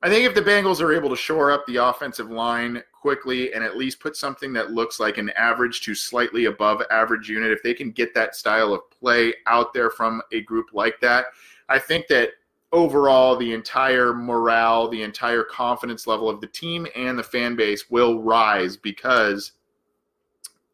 I 0.03 0.11
think 0.11 0.27
if 0.27 0.35
the 0.35 0.43
Bengals 0.43 0.81
are 0.83 0.93
able 0.93 1.09
to 1.09 1.17
shore 1.17 1.51
up 1.51 1.65
the 1.67 1.77
offensive 1.77 2.31
line 2.31 2.83
quickly 2.93 3.55
and 3.55 3.65
at 3.65 3.79
least 3.79 4.01
put 4.01 4.15
something 4.15 4.53
that 4.53 4.73
looks 4.73 5.01
like 5.01 5.17
an 5.17 5.31
average 5.31 5.81
to 5.83 5.95
slightly 5.95 6.47
above 6.47 6.83
average 6.91 7.31
unit, 7.31 7.51
if 7.51 7.63
they 7.63 7.73
can 7.73 7.93
get 7.93 8.13
that 8.15 8.35
style 8.35 8.75
of 8.75 8.91
play 8.91 9.33
out 9.47 9.73
there 9.73 9.91
from 9.91 10.21
a 10.33 10.43
group 10.43 10.67
like 10.75 11.01
that, 11.01 11.27
I 11.71 11.79
think 11.79 12.09
that 12.09 12.31
overall 12.72 13.37
the 13.37 13.52
entire 13.52 14.12
morale, 14.12 14.88
the 14.88 15.02
entire 15.02 15.42
confidence 15.42 16.07
level 16.07 16.29
of 16.29 16.40
the 16.40 16.46
team 16.46 16.87
and 16.94 17.18
the 17.18 17.22
fan 17.22 17.57
base 17.57 17.90
will 17.90 18.20
rise 18.22 18.76
because 18.76 19.52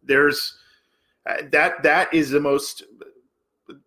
there's 0.02 0.58
uh, 1.26 1.42
that 1.50 1.82
that 1.82 2.12
is 2.12 2.30
the 2.30 2.40
most 2.40 2.82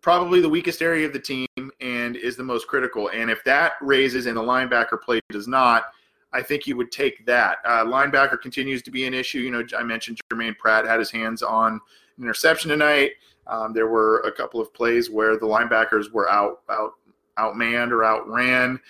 probably 0.00 0.40
the 0.40 0.48
weakest 0.48 0.82
area 0.82 1.06
of 1.06 1.12
the 1.12 1.18
team 1.18 1.46
and 1.80 2.16
is 2.16 2.36
the 2.36 2.42
most 2.42 2.66
critical. 2.66 3.10
And 3.10 3.30
if 3.30 3.44
that 3.44 3.74
raises 3.80 4.26
and 4.26 4.36
the 4.36 4.42
linebacker 4.42 5.00
play 5.00 5.20
does 5.30 5.46
not, 5.46 5.84
I 6.32 6.42
think 6.42 6.66
you 6.66 6.76
would 6.76 6.90
take 6.90 7.24
that. 7.26 7.58
Uh, 7.64 7.84
linebacker 7.84 8.40
continues 8.40 8.82
to 8.82 8.90
be 8.90 9.06
an 9.06 9.14
issue. 9.14 9.38
You 9.38 9.50
know, 9.50 9.64
I 9.78 9.82
mentioned 9.82 10.18
Germaine 10.30 10.54
Pratt 10.54 10.86
had 10.86 10.98
his 10.98 11.10
hands 11.10 11.42
on 11.42 11.80
interception 12.18 12.70
tonight. 12.70 13.12
Um, 13.46 13.72
there 13.72 13.86
were 13.86 14.20
a 14.20 14.32
couple 14.32 14.60
of 14.60 14.74
plays 14.74 15.08
where 15.08 15.38
the 15.38 15.46
linebackers 15.46 16.10
were 16.10 16.28
out 16.28 16.62
out 16.68 16.94
outmanned 17.38 17.90
or 17.90 18.04
outran. 18.04 18.80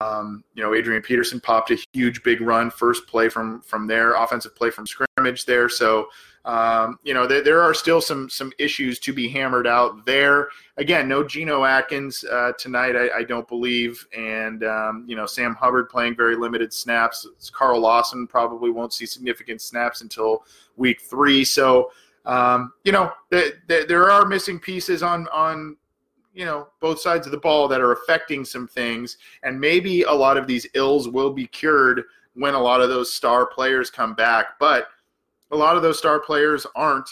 Um, 0.00 0.42
you 0.54 0.62
know, 0.62 0.74
Adrian 0.74 1.02
Peterson 1.02 1.40
popped 1.40 1.70
a 1.70 1.78
huge 1.92 2.22
big 2.22 2.40
run, 2.40 2.70
first 2.70 3.06
play 3.06 3.28
from 3.28 3.60
from 3.60 3.86
their 3.86 4.14
offensive 4.14 4.56
play 4.56 4.70
from 4.70 4.86
scrimmage 4.86 5.44
there. 5.44 5.68
So, 5.68 6.08
um, 6.44 6.98
you 7.02 7.12
know, 7.12 7.26
there, 7.26 7.42
there, 7.42 7.60
are 7.60 7.74
still 7.74 8.00
some 8.00 8.30
some 8.30 8.52
issues 8.58 8.98
to 9.00 9.12
be 9.12 9.28
hammered 9.28 9.66
out 9.66 10.06
there. 10.06 10.48
Again, 10.76 11.08
no 11.08 11.22
Geno 11.22 11.64
Atkins 11.64 12.24
uh, 12.24 12.52
tonight, 12.58 12.96
I, 12.96 13.18
I, 13.18 13.22
don't 13.24 13.46
believe, 13.48 14.06
and 14.16 14.64
um, 14.64 15.04
you 15.06 15.16
know, 15.16 15.26
Sam 15.26 15.54
Hubbard 15.54 15.90
playing 15.90 16.16
very 16.16 16.36
limited 16.36 16.72
snaps. 16.72 17.26
Carl 17.52 17.80
Lawson 17.80 18.26
probably 18.26 18.70
won't 18.70 18.92
see 18.92 19.06
significant 19.06 19.60
snaps 19.60 20.00
until 20.00 20.44
week 20.76 21.00
three. 21.00 21.44
So. 21.44 21.90
Um, 22.24 22.72
you 22.82 22.90
know, 22.90 23.12
th- 23.30 23.54
th- 23.68 23.86
there 23.86 24.10
are 24.10 24.24
missing 24.24 24.58
pieces 24.58 25.00
on 25.04 25.28
on 25.28 25.76
you 26.36 26.44
know 26.44 26.68
both 26.80 27.00
sides 27.00 27.26
of 27.26 27.32
the 27.32 27.38
ball 27.38 27.66
that 27.66 27.80
are 27.80 27.92
affecting 27.92 28.44
some 28.44 28.68
things. 28.68 29.16
And 29.42 29.58
maybe 29.58 30.02
a 30.02 30.12
lot 30.12 30.36
of 30.36 30.46
these 30.46 30.66
ills 30.74 31.08
will 31.08 31.32
be 31.32 31.46
cured 31.46 32.04
when 32.34 32.54
a 32.54 32.60
lot 32.60 32.82
of 32.82 32.90
those 32.90 33.12
star 33.12 33.46
players 33.46 33.90
come 33.90 34.14
back. 34.14 34.58
But 34.60 34.88
a 35.50 35.56
lot 35.56 35.76
of 35.76 35.82
those 35.82 35.98
star 35.98 36.20
players 36.20 36.66
aren't 36.76 37.08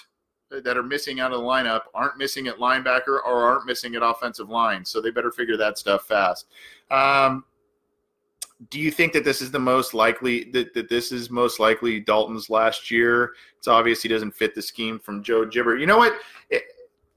that 0.50 0.76
are 0.76 0.82
missing 0.82 1.18
out 1.18 1.32
of 1.32 1.40
the 1.40 1.44
lineup 1.44 1.80
aren't 1.94 2.16
missing 2.16 2.46
at 2.46 2.58
linebacker 2.58 3.18
or 3.26 3.44
aren't 3.44 3.66
missing 3.66 3.96
at 3.96 4.02
offensive 4.02 4.50
line. 4.50 4.84
So 4.84 5.00
they 5.00 5.10
better 5.10 5.32
figure 5.32 5.56
that 5.56 5.78
stuff 5.78 6.06
fast. 6.06 6.46
Um, 6.90 7.44
do 8.70 8.78
you 8.78 8.90
think 8.90 9.12
that 9.14 9.24
this 9.24 9.42
is 9.42 9.50
the 9.50 9.58
most 9.58 9.94
likely 9.94 10.44
that, 10.52 10.74
that 10.74 10.88
this 10.88 11.10
is 11.10 11.28
most 11.28 11.58
likely 11.58 11.98
dalton's 11.98 12.50
last 12.50 12.90
year? 12.90 13.32
It's 13.58 13.66
obvious 13.66 14.02
he 14.02 14.08
doesn't 14.08 14.32
fit 14.32 14.54
the 14.54 14.62
scheme 14.62 14.98
from 14.98 15.24
joe 15.24 15.44
gibber. 15.44 15.76
You 15.76 15.86
know 15.86 15.98
what? 15.98 16.14
It, 16.50 16.62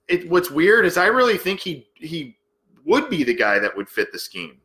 it, 0.08 0.30
what's 0.30 0.52
weird 0.52 0.86
is 0.86 0.98
I 0.98 1.08
really 1.08 1.38
think 1.38 1.60
he 1.60 1.88
he 1.96 2.38
would 2.86 3.10
be 3.10 3.24
the 3.24 3.34
guy 3.34 3.60
that 3.60 3.76
would 3.76 3.90
fit 3.90 4.12
the 4.12 4.20
scheme. 4.20 4.58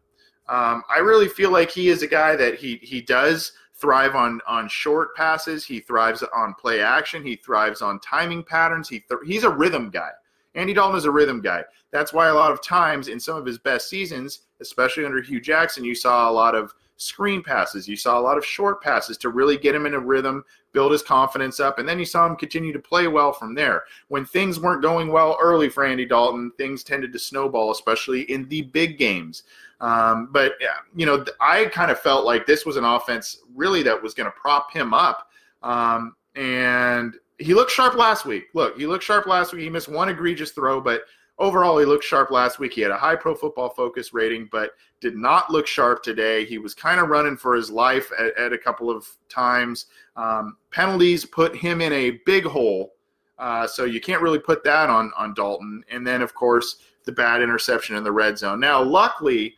Um, 0.48 0.82
I 0.94 0.98
really 0.98 1.28
feel 1.28 1.50
like 1.50 1.70
he 1.70 1.88
is 1.88 2.02
a 2.02 2.06
guy 2.06 2.36
that 2.36 2.56
he 2.56 2.76
he 2.82 3.00
does 3.00 3.52
thrive 3.74 4.14
on 4.14 4.40
on 4.46 4.68
short 4.68 5.14
passes. 5.16 5.64
He 5.64 5.80
thrives 5.80 6.22
on 6.34 6.54
play 6.54 6.80
action. 6.80 7.24
He 7.24 7.36
thrives 7.36 7.82
on 7.82 8.00
timing 8.00 8.44
patterns. 8.44 8.88
He 8.88 9.00
th- 9.00 9.20
he's 9.24 9.44
a 9.44 9.50
rhythm 9.50 9.90
guy. 9.90 10.10
Andy 10.54 10.74
Dalton 10.74 10.98
is 10.98 11.06
a 11.06 11.10
rhythm 11.10 11.40
guy. 11.40 11.64
That's 11.90 12.12
why 12.12 12.28
a 12.28 12.34
lot 12.34 12.52
of 12.52 12.62
times 12.62 13.08
in 13.08 13.18
some 13.18 13.36
of 13.36 13.46
his 13.46 13.58
best 13.58 13.88
seasons, 13.88 14.40
especially 14.60 15.04
under 15.04 15.22
Hue 15.22 15.40
Jackson, 15.40 15.84
you 15.84 15.94
saw 15.94 16.30
a 16.30 16.32
lot 16.32 16.54
of 16.54 16.74
screen 17.02 17.42
passes. 17.42 17.88
You 17.88 17.96
saw 17.96 18.18
a 18.18 18.22
lot 18.22 18.38
of 18.38 18.44
short 18.44 18.82
passes 18.82 19.16
to 19.18 19.28
really 19.28 19.56
get 19.56 19.74
him 19.74 19.86
in 19.86 19.94
a 19.94 19.98
rhythm, 19.98 20.44
build 20.72 20.92
his 20.92 21.02
confidence 21.02 21.60
up, 21.60 21.78
and 21.78 21.88
then 21.88 21.98
you 21.98 22.04
saw 22.04 22.26
him 22.26 22.36
continue 22.36 22.72
to 22.72 22.78
play 22.78 23.08
well 23.08 23.32
from 23.32 23.54
there. 23.54 23.84
When 24.08 24.24
things 24.24 24.60
weren't 24.60 24.82
going 24.82 25.08
well 25.08 25.36
early 25.40 25.68
for 25.68 25.84
Andy 25.84 26.06
Dalton, 26.06 26.52
things 26.56 26.84
tended 26.84 27.12
to 27.12 27.18
snowball, 27.18 27.70
especially 27.70 28.22
in 28.22 28.48
the 28.48 28.62
big 28.62 28.98
games. 28.98 29.42
Um, 29.80 30.28
but 30.30 30.54
you 30.94 31.06
know, 31.06 31.24
I 31.40 31.66
kind 31.66 31.90
of 31.90 31.98
felt 31.98 32.24
like 32.24 32.46
this 32.46 32.64
was 32.64 32.76
an 32.76 32.84
offense 32.84 33.38
really 33.54 33.82
that 33.82 34.00
was 34.00 34.14
going 34.14 34.30
to 34.30 34.36
prop 34.40 34.72
him 34.72 34.94
up. 34.94 35.28
Um, 35.62 36.14
and 36.36 37.16
he 37.38 37.54
looked 37.54 37.72
sharp 37.72 37.94
last 37.94 38.24
week. 38.24 38.44
Look, 38.54 38.78
he 38.78 38.86
looked 38.86 39.04
sharp 39.04 39.26
last 39.26 39.52
week. 39.52 39.62
He 39.62 39.70
missed 39.70 39.88
one 39.88 40.08
egregious 40.08 40.52
throw, 40.52 40.80
but 40.80 41.02
overall 41.42 41.76
he 41.76 41.84
looked 41.84 42.04
sharp 42.04 42.30
last 42.30 42.58
week. 42.58 42.72
He 42.72 42.80
had 42.80 42.92
a 42.92 42.96
high 42.96 43.16
pro 43.16 43.34
football 43.34 43.68
focus 43.68 44.14
rating, 44.14 44.48
but 44.50 44.70
did 45.00 45.16
not 45.16 45.50
look 45.50 45.66
sharp 45.66 46.02
today. 46.02 46.46
He 46.46 46.58
was 46.58 46.72
kind 46.72 47.00
of 47.00 47.08
running 47.08 47.36
for 47.36 47.54
his 47.54 47.70
life 47.70 48.10
at, 48.18 48.38
at 48.38 48.52
a 48.52 48.58
couple 48.58 48.88
of 48.88 49.06
times. 49.28 49.86
Um, 50.16 50.56
penalties 50.70 51.24
put 51.24 51.56
him 51.56 51.80
in 51.80 51.92
a 51.92 52.20
big 52.24 52.44
hole. 52.44 52.94
Uh, 53.38 53.66
so 53.66 53.84
you 53.84 54.00
can't 54.00 54.22
really 54.22 54.38
put 54.38 54.62
that 54.62 54.88
on 54.88 55.10
on 55.18 55.34
Dalton. 55.34 55.82
And 55.90 56.06
then 56.06 56.22
of 56.22 56.32
course 56.32 56.76
the 57.04 57.12
bad 57.12 57.42
interception 57.42 57.96
in 57.96 58.04
the 58.04 58.12
red 58.12 58.38
zone. 58.38 58.60
Now, 58.60 58.80
luckily, 58.80 59.56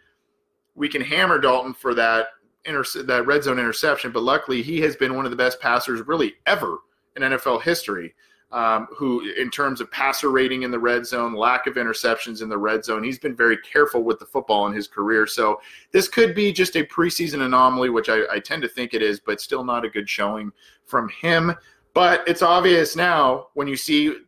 we 0.75 0.89
can 0.89 1.03
hammer 1.03 1.39
Dalton 1.39 1.75
for 1.75 1.95
that 1.95 2.29
inter- 2.65 3.03
that 3.03 3.27
red 3.27 3.45
zone 3.45 3.59
interception, 3.59 4.11
but 4.11 4.23
luckily 4.23 4.63
he 4.63 4.81
has 4.81 4.97
been 4.97 5.15
one 5.15 5.27
of 5.27 5.31
the 5.31 5.37
best 5.37 5.61
passers 5.61 6.01
really 6.07 6.35
ever 6.47 6.79
in 7.15 7.23
NFL 7.23 7.63
history. 7.63 8.15
Um, 8.55 8.87
who, 8.97 9.29
in 9.37 9.51
terms 9.51 9.81
of 9.81 9.91
passer 9.91 10.31
rating 10.31 10.63
in 10.63 10.71
the 10.71 10.79
red 10.79 11.05
zone, 11.05 11.35
lack 11.35 11.67
of 11.67 11.75
interceptions 11.75 12.41
in 12.41 12.49
the 12.49 12.57
red 12.57 12.85
zone, 12.85 13.03
he's 13.03 13.19
been 13.19 13.35
very 13.35 13.57
careful 13.57 14.05
with 14.05 14.21
the 14.21 14.27
football 14.27 14.69
in 14.69 14.73
his 14.73 14.87
career. 14.87 15.27
So 15.27 15.61
this 15.91 16.07
could 16.07 16.37
be 16.37 16.53
just 16.53 16.77
a 16.77 16.85
preseason 16.85 17.45
anomaly, 17.45 17.91
which 17.91 18.09
I, 18.09 18.21
I 18.31 18.39
tend 18.39 18.63
to 18.63 18.69
think 18.69 18.95
it 18.95 19.03
is, 19.03 19.19
but 19.19 19.41
still 19.41 19.65
not 19.65 19.85
a 19.85 19.91
good 19.91 20.09
showing 20.09 20.53
from 20.85 21.09
him. 21.09 21.53
But 21.95 22.23
it's 22.29 22.43
obvious 22.43 22.95
now 22.95 23.49
when 23.55 23.67
you 23.67 23.77
see 23.77 24.19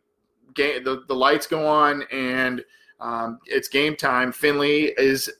game, 0.55 0.83
the, 0.83 1.05
the 1.07 1.15
lights 1.15 1.47
go 1.47 1.65
on 1.65 2.03
and 2.11 2.65
um, 2.99 3.39
it's 3.45 3.69
game 3.69 3.95
time. 3.95 4.33
Finley 4.33 4.93
is 4.97 5.31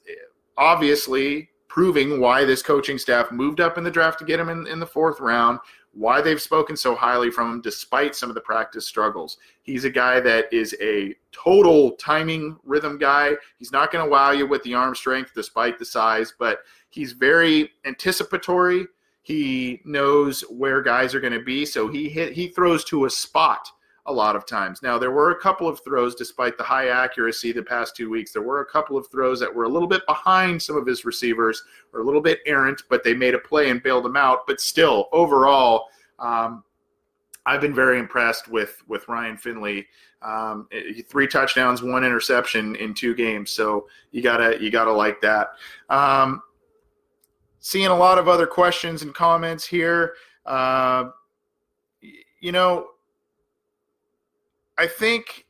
obviously 0.58 1.50
proving 1.68 2.20
why 2.20 2.46
this 2.46 2.64
coaching 2.64 2.98
staff 2.98 3.32
moved 3.32 3.60
up 3.60 3.78
in 3.78 3.84
the 3.84 3.92
draft 3.92 4.18
to 4.20 4.26
get 4.26 4.40
him 4.40 4.50
in, 4.50 4.66
in 4.68 4.80
the 4.80 4.88
fourth 4.88 5.20
round, 5.20 5.60
why 5.98 6.22
they've 6.22 6.42
spoken 6.42 6.78
so 6.78 6.94
highly 6.94 7.32
from 7.32 7.52
him 7.52 7.62
despite 7.62 8.16
some 8.16 8.30
of 8.30 8.36
the 8.36 8.42
practice 8.42 8.86
struggles. 8.86 9.38
He's 9.64 9.84
a 9.84 9.90
guy 9.90 10.20
that 10.20 10.46
is 10.54 10.76
a 10.80 11.16
total 11.32 11.92
timing 11.94 12.56
rhythm 12.64 13.00
guy. 13.00 13.32
He's 13.58 13.72
not 13.72 13.92
going 13.92 14.06
to 14.06 14.12
wow 14.12 14.30
you 14.30 14.46
with 14.46 14.62
the 14.62 14.76
arm 14.76 14.94
strength 14.94 15.32
despite 15.34 15.80
the 15.80 15.86
size, 15.86 16.34
but 16.38 16.60
he's 16.90 17.14
very 17.14 17.72
anticipatory. 17.86 18.86
He 19.24 19.82
knows 19.86 20.42
where 20.42 20.84
guys 20.84 21.16
are 21.16 21.20
going 21.20 21.34
to 21.34 21.44
be, 21.44 21.66
so 21.66 21.88
he 21.88 22.10
hit 22.10 22.32
he 22.32 22.50
throws 22.50 22.86
to 22.86 23.06
a 23.06 23.10
spot 23.10 23.68
a 24.08 24.14
lot 24.14 24.36
of 24.36 24.46
times. 24.46 24.82
Now, 24.82 24.98
there 24.98 25.12
were 25.12 25.32
a 25.32 25.40
couple 25.40 25.68
of 25.68 25.82
throws, 25.84 26.16
despite 26.16 26.58
the 26.58 26.64
high 26.64 26.88
accuracy 26.88 27.52
the 27.52 27.62
past 27.62 27.96
two 27.96 28.10
weeks, 28.10 28.32
there 28.32 28.42
were 28.42 28.62
a 28.62 28.66
couple 28.66 28.98
of 28.98 29.08
throws 29.12 29.40
that 29.42 29.54
were 29.54 29.66
a 29.66 29.70
little 29.70 29.88
bit 29.88 30.06
behind 30.08 30.62
some 30.62 30.78
of 30.78 30.88
his 30.88 31.06
receivers 31.06 31.64
or 31.94 32.00
a 32.00 32.04
little 32.04 32.22
bit 32.22 32.40
errant, 32.46 32.82
but 32.90 33.04
they 33.04 33.14
made 33.14 33.36
a 33.36 33.40
play 33.40 33.70
and 33.70 33.84
bailed 33.84 34.06
them 34.06 34.18
out. 34.18 34.48
But 34.48 34.62
still, 34.62 35.10
overall, 35.12 35.90
um, 36.20 36.64
I've 37.46 37.62
been 37.62 37.76
very 37.76 38.00
impressed 38.00 38.50
with 38.50 38.82
with 38.88 39.08
Ryan 39.08 39.38
Finley. 39.38 39.88
Um, 40.22 40.68
three 41.08 41.28
touchdowns, 41.28 41.82
one 41.82 42.04
interception 42.04 42.76
in 42.76 42.94
two 42.94 43.14
games. 43.14 43.52
So 43.52 43.88
you 44.12 44.22
gotta 44.22 44.62
you 44.62 44.70
gotta 44.70 44.92
like 44.92 45.22
that. 45.22 45.52
Um, 45.90 46.42
seeing 47.60 47.88
a 47.88 47.96
lot 47.96 48.18
of 48.18 48.28
other 48.28 48.48
questions 48.48 49.02
and 49.02 49.14
comments 49.14 49.66
here. 49.66 50.16
Uh, 50.46 51.10
you 52.40 52.52
know, 52.52 52.88
I 54.78 54.88
think 54.88 55.46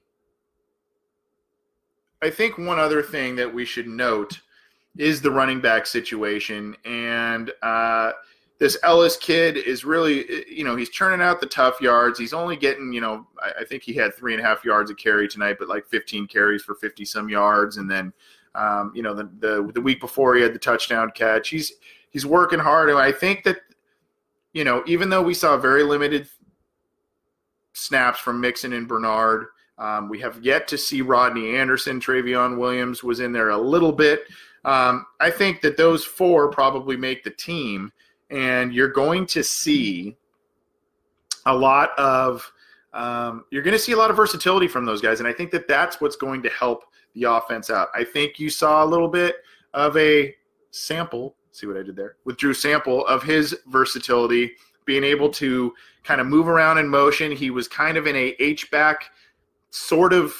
I 2.21 2.29
think 2.29 2.57
one 2.57 2.79
other 2.79 3.03
thing 3.03 3.35
that 3.35 3.53
we 3.53 3.65
should 3.65 3.87
note 3.87 4.39
is 4.97 5.21
the 5.21 5.29
running 5.31 5.61
back 5.61 5.85
situation, 5.85 6.75
and 6.85 7.51
uh, 7.61 8.11
this 8.59 8.77
Ellis 8.83 9.17
kid 9.17 9.57
is 9.57 9.85
really, 9.85 10.25
you 10.51 10.63
know, 10.63 10.75
he's 10.75 10.89
churning 10.89 11.21
out 11.21 11.39
the 11.39 11.45
tough 11.45 11.79
yards. 11.79 12.17
He's 12.17 12.33
only 12.33 12.55
getting, 12.55 12.91
you 12.91 13.01
know, 13.01 13.27
I, 13.39 13.61
I 13.61 13.65
think 13.65 13.83
he 13.83 13.93
had 13.93 14.15
three 14.15 14.33
and 14.33 14.41
a 14.41 14.45
half 14.45 14.65
yards 14.65 14.89
of 14.89 14.97
carry 14.97 15.27
tonight, 15.27 15.57
but 15.59 15.67
like 15.67 15.85
15 15.87 16.25
carries 16.27 16.63
for 16.63 16.73
50 16.73 17.05
some 17.05 17.29
yards, 17.29 17.77
and 17.77 17.89
then, 17.89 18.11
um, 18.55 18.91
you 18.95 19.03
know, 19.03 19.13
the, 19.13 19.29
the 19.39 19.71
the 19.73 19.81
week 19.81 19.99
before 19.99 20.35
he 20.35 20.41
had 20.41 20.53
the 20.53 20.59
touchdown 20.59 21.11
catch. 21.13 21.49
He's 21.49 21.73
he's 22.09 22.25
working 22.25 22.59
hard, 22.59 22.89
and 22.89 22.97
I 22.97 23.11
think 23.11 23.43
that, 23.43 23.57
you 24.53 24.63
know, 24.63 24.83
even 24.87 25.09
though 25.09 25.21
we 25.21 25.35
saw 25.35 25.57
very 25.57 25.83
limited 25.83 26.27
snaps 27.77 28.19
from 28.19 28.41
Mixon 28.41 28.73
and 28.73 28.87
Bernard. 28.87 29.47
Um, 29.77 30.09
we 30.09 30.19
have 30.19 30.43
yet 30.43 30.67
to 30.69 30.77
see 30.77 31.01
Rodney 31.01 31.55
Anderson. 31.55 31.99
Trayveon 31.99 32.57
Williams 32.57 33.03
was 33.03 33.19
in 33.19 33.31
there 33.31 33.49
a 33.49 33.57
little 33.57 33.91
bit. 33.91 34.23
Um, 34.65 35.05
I 35.19 35.29
think 35.29 35.61
that 35.61 35.77
those 35.77 36.03
four 36.03 36.49
probably 36.49 36.97
make 36.97 37.23
the 37.23 37.29
team, 37.29 37.91
and 38.29 38.73
you're 38.73 38.91
going 38.91 39.25
to 39.27 39.43
see 39.43 40.17
a 41.45 41.55
lot 41.55 41.97
of 41.97 42.51
um, 42.93 43.45
you're 43.51 43.61
going 43.61 43.77
to 43.77 43.79
see 43.79 43.91
a 43.91 43.97
lot 43.97 44.09
of 44.09 44.15
versatility 44.15 44.67
from 44.67 44.83
those 44.83 45.01
guys, 45.01 45.19
and 45.19 45.27
I 45.27 45.33
think 45.33 45.51
that 45.51 45.67
that's 45.67 46.01
what's 46.01 46.15
going 46.15 46.41
to 46.43 46.49
help 46.49 46.85
the 47.13 47.23
offense 47.23 47.69
out. 47.69 47.89
I 47.93 48.03
think 48.03 48.39
you 48.39 48.49
saw 48.49 48.83
a 48.83 48.87
little 48.87 49.07
bit 49.07 49.37
of 49.73 49.95
a 49.97 50.35
sample. 50.71 51.35
See 51.51 51.67
what 51.67 51.77
I 51.77 51.83
did 51.83 51.95
there 51.95 52.15
with 52.25 52.37
Drew 52.37 52.53
Sample 52.53 53.05
of 53.07 53.23
his 53.23 53.55
versatility 53.67 54.51
being 54.87 55.03
able 55.03 55.29
to 55.29 55.71
kind 56.03 56.19
of 56.19 56.25
move 56.25 56.47
around 56.47 56.79
in 56.79 56.87
motion. 56.87 57.31
He 57.31 57.51
was 57.51 57.67
kind 57.67 57.97
of 57.97 58.07
in 58.07 58.15
a 58.15 58.35
H 58.39 58.71
back 58.71 59.11
sort 59.69 60.13
of 60.13 60.33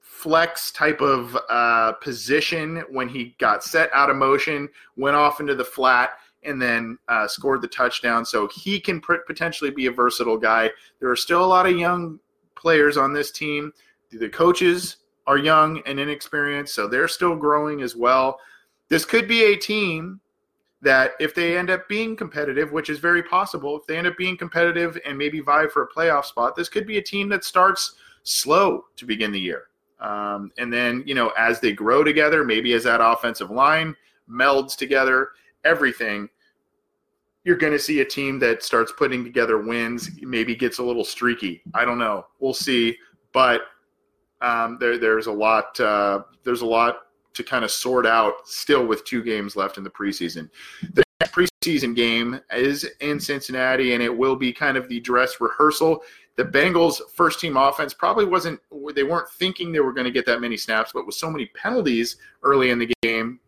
flex 0.00 0.70
type 0.70 1.00
of 1.00 1.36
uh, 1.50 1.92
position 1.94 2.84
when 2.90 3.08
he 3.08 3.34
got 3.38 3.64
set 3.64 3.90
out 3.92 4.10
of 4.10 4.16
motion, 4.16 4.68
went 4.96 5.16
off 5.16 5.40
into 5.40 5.54
the 5.54 5.64
flat, 5.64 6.10
and 6.44 6.60
then 6.60 6.96
uh, 7.08 7.26
scored 7.26 7.62
the 7.62 7.68
touchdown. 7.68 8.24
So 8.24 8.48
he 8.48 8.78
can 8.78 9.00
pr- 9.00 9.24
potentially 9.26 9.70
be 9.70 9.86
a 9.86 9.90
versatile 9.90 10.38
guy. 10.38 10.70
There 11.00 11.10
are 11.10 11.16
still 11.16 11.44
a 11.44 11.46
lot 11.46 11.66
of 11.66 11.76
young 11.76 12.20
players 12.54 12.96
on 12.96 13.12
this 13.12 13.30
team. 13.30 13.72
The 14.10 14.28
coaches 14.28 14.98
are 15.26 15.38
young 15.38 15.82
and 15.86 15.98
inexperienced, 15.98 16.74
so 16.74 16.86
they're 16.86 17.08
still 17.08 17.34
growing 17.34 17.80
as 17.80 17.96
well. 17.96 18.38
This 18.88 19.04
could 19.04 19.26
be 19.26 19.44
a 19.44 19.56
team 19.56 20.20
that 20.84 21.12
if 21.18 21.34
they 21.34 21.56
end 21.56 21.70
up 21.70 21.88
being 21.88 22.14
competitive, 22.14 22.70
which 22.72 22.90
is 22.90 22.98
very 22.98 23.22
possible, 23.22 23.76
if 23.76 23.86
they 23.86 23.96
end 23.96 24.06
up 24.06 24.16
being 24.16 24.36
competitive 24.36 24.98
and 25.04 25.18
maybe 25.18 25.40
vie 25.40 25.66
for 25.66 25.82
a 25.82 25.88
playoff 25.88 26.24
spot, 26.26 26.54
this 26.54 26.68
could 26.68 26.86
be 26.86 26.98
a 26.98 27.02
team 27.02 27.28
that 27.30 27.44
starts 27.44 27.96
slow 28.22 28.84
to 28.96 29.04
begin 29.04 29.32
the 29.32 29.40
year. 29.40 29.64
Um, 30.00 30.52
and 30.58 30.72
then, 30.72 31.02
you 31.06 31.14
know, 31.14 31.32
as 31.38 31.60
they 31.60 31.72
grow 31.72 32.04
together, 32.04 32.44
maybe 32.44 32.74
as 32.74 32.84
that 32.84 33.00
offensive 33.02 33.50
line 33.50 33.96
melds 34.30 34.76
together, 34.76 35.30
everything, 35.64 36.28
you're 37.44 37.56
going 37.56 37.72
to 37.72 37.78
see 37.78 38.00
a 38.00 38.04
team 38.04 38.38
that 38.38 38.62
starts 38.62 38.92
putting 38.96 39.24
together 39.24 39.58
wins, 39.58 40.10
maybe 40.20 40.54
gets 40.54 40.78
a 40.78 40.82
little 40.82 41.04
streaky. 41.04 41.62
I 41.74 41.84
don't 41.84 41.98
know. 41.98 42.26
We'll 42.40 42.54
see. 42.54 42.96
But 43.32 43.62
um, 44.40 44.78
there, 44.80 44.98
there's 44.98 45.26
a 45.26 45.32
lot. 45.32 45.78
Uh, 45.80 46.22
there's 46.42 46.62
a 46.62 46.66
lot 46.66 47.03
to 47.34 47.42
kind 47.42 47.64
of 47.64 47.70
sort 47.70 48.06
out 48.06 48.34
still 48.46 48.86
with 48.86 49.04
two 49.04 49.22
games 49.22 49.56
left 49.56 49.78
in 49.78 49.84
the 49.84 49.90
preseason. 49.90 50.48
The 50.94 51.04
preseason 51.20 51.94
game 51.94 52.40
is 52.52 52.88
in 53.00 53.20
Cincinnati, 53.20 53.94
and 53.94 54.02
it 54.02 54.14
will 54.14 54.36
be 54.36 54.52
kind 54.52 54.76
of 54.76 54.88
the 54.88 55.00
dress 55.00 55.40
rehearsal. 55.40 56.02
The 56.36 56.44
Bengals' 56.44 57.00
first 57.14 57.40
team 57.40 57.56
offense 57.56 57.94
probably 57.94 58.24
wasn't, 58.24 58.60
they 58.94 59.04
weren't 59.04 59.28
thinking 59.28 59.70
they 59.72 59.80
were 59.80 59.92
going 59.92 60.06
to 60.06 60.10
get 60.10 60.26
that 60.26 60.40
many 60.40 60.56
snaps, 60.56 60.92
but 60.92 61.06
with 61.06 61.14
so 61.14 61.30
many 61.30 61.46
penalties 61.46 62.16
early 62.42 62.70
in 62.70 62.78
the 62.78 62.92
game, 63.02 63.38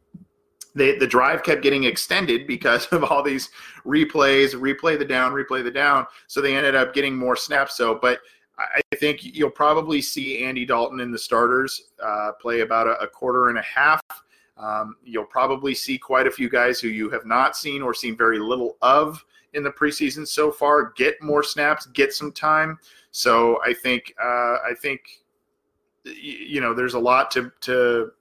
they, 0.77 0.96
the 0.99 1.07
drive 1.07 1.42
kept 1.42 1.62
getting 1.62 1.85
extended 1.85 2.46
because 2.46 2.87
of 2.92 3.03
all 3.05 3.22
these 3.22 3.51
replays, 3.85 4.55
replay 4.55 4.99
the 4.99 5.05
down, 5.05 5.33
replay 5.33 5.64
the 5.64 5.70
down. 5.70 6.07
So 6.29 6.40
they 6.40 6.55
ended 6.55 6.77
up 6.77 6.94
getting 6.94 7.16
more 7.16 7.35
snaps. 7.35 7.77
So, 7.77 7.99
but 8.01 8.20
I 8.59 8.97
think 8.97 9.21
you'll 9.23 9.51
probably 9.51 10.01
see 10.01 10.42
Andy 10.42 10.64
Dalton 10.64 11.01
in 11.01 11.11
the 11.11 11.19
starters 11.19 11.90
uh, 12.03 12.33
play 12.40 12.61
about 12.61 12.87
a, 12.87 12.99
a, 13.01 13.07
quarter 13.07 13.51
and 13.51 13.59
a 13.59 13.62
half. 13.62 14.01
Um, 14.57 14.97
you'll 15.05 15.27
probably 15.27 15.75
see 15.75 15.99
quite 15.99 16.27
a 16.27 16.31
few 16.31 16.49
guys 16.49 16.81
who 16.81 16.88
you 16.88 17.11
have 17.11 17.27
not 17.27 17.55
seen 17.55 17.83
or 17.83 17.92
seen 17.92 18.16
very 18.16 18.38
little 18.38 18.79
of 18.81 19.23
in 19.53 19.62
the 19.62 19.71
preseason 19.71 20.27
so 20.27 20.51
far 20.51 20.92
get 20.97 21.21
more 21.21 21.42
snaps, 21.42 21.87
get 21.87 22.14
some 22.14 22.33
time. 22.33 22.79
So 23.11 23.61
I 23.64 23.75
think 23.75 24.14
uh, 24.23 24.59
I 24.64 24.73
think 24.81 25.01
you 26.05 26.61
know 26.61 26.73
there's 26.73 26.95
a 26.95 26.99
lot 26.99 27.31
to 27.33 27.53
to 27.62 28.12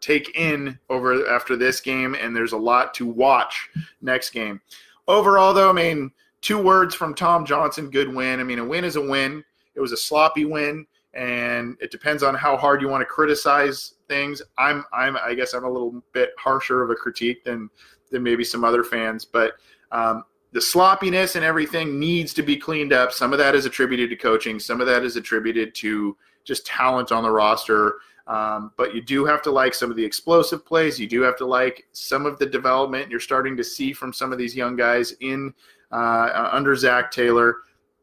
take 0.00 0.36
in 0.36 0.78
over 0.88 1.28
after 1.28 1.56
this 1.56 1.80
game, 1.80 2.14
and 2.14 2.34
there's 2.34 2.52
a 2.52 2.58
lot 2.58 2.94
to 2.94 3.06
watch 3.06 3.70
next 4.02 4.30
game. 4.30 4.60
overall, 5.08 5.52
though, 5.52 5.70
I 5.70 5.72
mean, 5.72 6.10
two 6.40 6.62
words 6.62 6.94
from 6.94 7.14
Tom 7.14 7.44
Johnson: 7.44 7.90
good 7.90 8.12
win. 8.12 8.40
I 8.40 8.44
mean, 8.44 8.58
a 8.58 8.64
win 8.64 8.84
is 8.84 8.96
a 8.96 9.00
win. 9.00 9.44
It 9.74 9.80
was 9.80 9.92
a 9.92 9.96
sloppy 9.96 10.44
win, 10.44 10.86
and 11.14 11.76
it 11.80 11.90
depends 11.90 12.22
on 12.22 12.34
how 12.34 12.56
hard 12.56 12.80
you 12.80 12.88
want 12.88 13.02
to 13.02 13.06
criticize 13.06 13.94
things. 14.08 14.42
I'm, 14.58 14.84
I'm, 14.92 15.16
I 15.16 15.34
guess, 15.34 15.54
I'm 15.54 15.64
a 15.64 15.70
little 15.70 16.02
bit 16.12 16.30
harsher 16.38 16.82
of 16.82 16.90
a 16.90 16.94
critique 16.94 17.44
than 17.44 17.70
than 18.10 18.22
maybe 18.22 18.44
some 18.44 18.64
other 18.64 18.84
fans, 18.84 19.24
but. 19.24 19.54
Um, 19.92 20.24
the 20.52 20.60
sloppiness 20.60 21.36
and 21.36 21.44
everything 21.44 21.98
needs 21.98 22.34
to 22.34 22.42
be 22.42 22.56
cleaned 22.56 22.92
up. 22.92 23.12
Some 23.12 23.32
of 23.32 23.38
that 23.38 23.54
is 23.54 23.66
attributed 23.66 24.10
to 24.10 24.16
coaching. 24.16 24.58
Some 24.58 24.80
of 24.80 24.86
that 24.88 25.04
is 25.04 25.16
attributed 25.16 25.74
to 25.76 26.16
just 26.44 26.66
talent 26.66 27.12
on 27.12 27.22
the 27.22 27.30
roster. 27.30 27.98
Um, 28.26 28.72
but 28.76 28.94
you 28.94 29.02
do 29.02 29.24
have 29.24 29.42
to 29.42 29.50
like 29.50 29.74
some 29.74 29.90
of 29.90 29.96
the 29.96 30.04
explosive 30.04 30.64
plays. 30.64 30.98
You 30.98 31.08
do 31.08 31.20
have 31.22 31.36
to 31.38 31.46
like 31.46 31.86
some 31.92 32.26
of 32.26 32.38
the 32.38 32.46
development 32.46 33.10
you're 33.10 33.20
starting 33.20 33.56
to 33.56 33.64
see 33.64 33.92
from 33.92 34.12
some 34.12 34.32
of 34.32 34.38
these 34.38 34.54
young 34.54 34.76
guys 34.76 35.12
in 35.20 35.52
uh, 35.92 36.48
under 36.52 36.74
Zac 36.76 37.10
Taylor. 37.10 37.58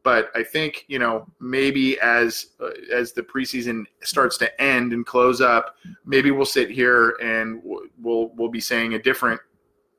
But 0.08 0.30
I 0.34 0.42
think 0.42 0.86
you 0.88 0.98
know 0.98 1.26
maybe 1.38 2.00
as 2.00 2.52
uh, 2.62 2.70
as 2.90 3.12
the 3.12 3.22
preseason 3.22 3.84
starts 4.02 4.38
to 4.38 4.48
end 4.58 4.94
and 4.94 5.04
close 5.04 5.42
up, 5.42 5.76
maybe 6.06 6.30
we'll 6.30 6.46
sit 6.46 6.70
here 6.70 7.18
and 7.22 7.60
we'll 7.62 8.30
we'll 8.34 8.48
be 8.48 8.58
saying 8.58 8.94
a 8.94 8.98
different 8.98 9.38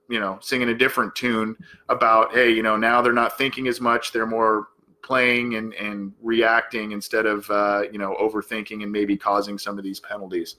you 0.09 0.19
know 0.19 0.39
singing 0.41 0.69
a 0.69 0.73
different 0.73 1.13
tune 1.13 1.55
about 1.89 2.33
hey 2.33 2.49
you 2.49 2.63
know 2.63 2.75
now 2.75 3.03
they're 3.03 3.13
not 3.13 3.37
thinking 3.37 3.67
as 3.67 3.79
much 3.79 4.11
they're 4.11 4.25
more 4.25 4.69
playing 5.03 5.53
and, 5.57 5.75
and 5.75 6.11
reacting 6.23 6.91
instead 6.91 7.27
of 7.27 7.47
uh, 7.51 7.83
you 7.91 7.99
know 7.99 8.17
overthinking 8.19 8.81
and 8.81 8.91
maybe 8.91 9.15
causing 9.15 9.59
some 9.59 9.77
of 9.77 9.83
these 9.83 9.99
penalties. 9.99 10.55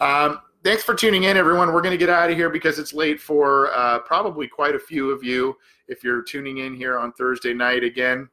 Um, 0.00 0.40
thanks 0.64 0.84
for 0.84 0.94
tuning 0.94 1.24
in 1.24 1.36
everyone. 1.36 1.70
We're 1.70 1.82
going 1.82 1.92
to 1.92 1.98
get 1.98 2.08
out 2.08 2.30
of 2.30 2.36
here 2.38 2.48
because 2.48 2.78
it's 2.78 2.94
late 2.94 3.20
for 3.20 3.74
uh, 3.74 3.98
probably 3.98 4.48
quite 4.48 4.74
a 4.74 4.78
few 4.80 5.10
of 5.10 5.22
you 5.22 5.54
if 5.86 6.02
you're 6.02 6.22
tuning 6.22 6.58
in 6.58 6.74
here 6.74 6.98
on 6.98 7.12
thursday 7.12 7.52
night 7.52 7.84
again 7.84 8.30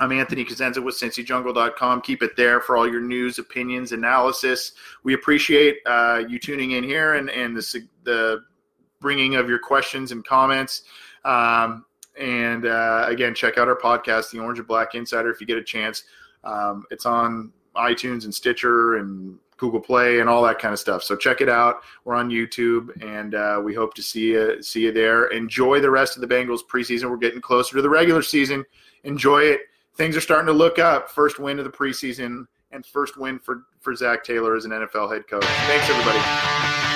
I'm 0.00 0.12
Anthony 0.12 0.44
Cosenza 0.44 0.82
with 0.82 0.98
CincyJungle.com. 0.98 2.02
Keep 2.02 2.22
it 2.22 2.36
there 2.36 2.60
for 2.60 2.76
all 2.76 2.88
your 2.88 3.00
news, 3.00 3.38
opinions, 3.38 3.90
analysis. 3.92 4.72
We 5.02 5.14
appreciate 5.14 5.78
uh, 5.86 6.22
you 6.28 6.38
tuning 6.38 6.72
in 6.72 6.84
here 6.84 7.14
and, 7.14 7.28
and 7.30 7.56
the, 7.56 7.88
the 8.04 8.44
bringing 9.00 9.34
of 9.34 9.48
your 9.48 9.58
questions 9.58 10.12
and 10.12 10.24
comments. 10.24 10.84
Um, 11.24 11.84
and 12.16 12.66
uh, 12.66 13.06
again, 13.08 13.34
check 13.34 13.58
out 13.58 13.66
our 13.66 13.76
podcast, 13.76 14.30
The 14.30 14.38
Orange 14.38 14.58
and 14.58 14.68
Black 14.68 14.94
Insider, 14.94 15.30
if 15.30 15.40
you 15.40 15.46
get 15.46 15.58
a 15.58 15.64
chance. 15.64 16.04
Um, 16.44 16.84
it's 16.90 17.06
on 17.06 17.52
iTunes 17.74 18.24
and 18.24 18.34
Stitcher 18.34 18.96
and 18.96 19.36
Google 19.56 19.80
Play 19.80 20.20
and 20.20 20.28
all 20.28 20.42
that 20.44 20.60
kind 20.60 20.72
of 20.72 20.78
stuff. 20.78 21.02
So 21.02 21.16
check 21.16 21.40
it 21.40 21.48
out. 21.48 21.82
We're 22.04 22.14
on 22.14 22.30
YouTube, 22.30 22.90
and 23.04 23.34
uh, 23.34 23.60
we 23.62 23.74
hope 23.74 23.94
to 23.94 24.02
see 24.02 24.32
you 24.32 24.62
see 24.62 24.82
you 24.82 24.92
there. 24.92 25.26
Enjoy 25.26 25.80
the 25.80 25.90
rest 25.90 26.16
of 26.16 26.20
the 26.20 26.32
Bengals 26.32 26.60
preseason. 26.64 27.10
We're 27.10 27.16
getting 27.16 27.40
closer 27.40 27.74
to 27.76 27.82
the 27.82 27.90
regular 27.90 28.22
season. 28.22 28.64
Enjoy 29.02 29.40
it. 29.40 29.62
Things 29.98 30.16
are 30.16 30.20
starting 30.20 30.46
to 30.46 30.52
look 30.52 30.78
up. 30.78 31.10
First 31.10 31.40
win 31.40 31.58
of 31.58 31.64
the 31.64 31.70
preseason 31.72 32.46
and 32.70 32.86
first 32.86 33.16
win 33.16 33.40
for 33.40 33.64
for 33.80 33.94
Zac 33.96 34.22
Taylor 34.22 34.54
as 34.54 34.64
an 34.64 34.70
NFL 34.70 35.12
head 35.12 35.26
coach. 35.26 35.44
Thanks, 35.44 35.90
everybody. 35.90 36.87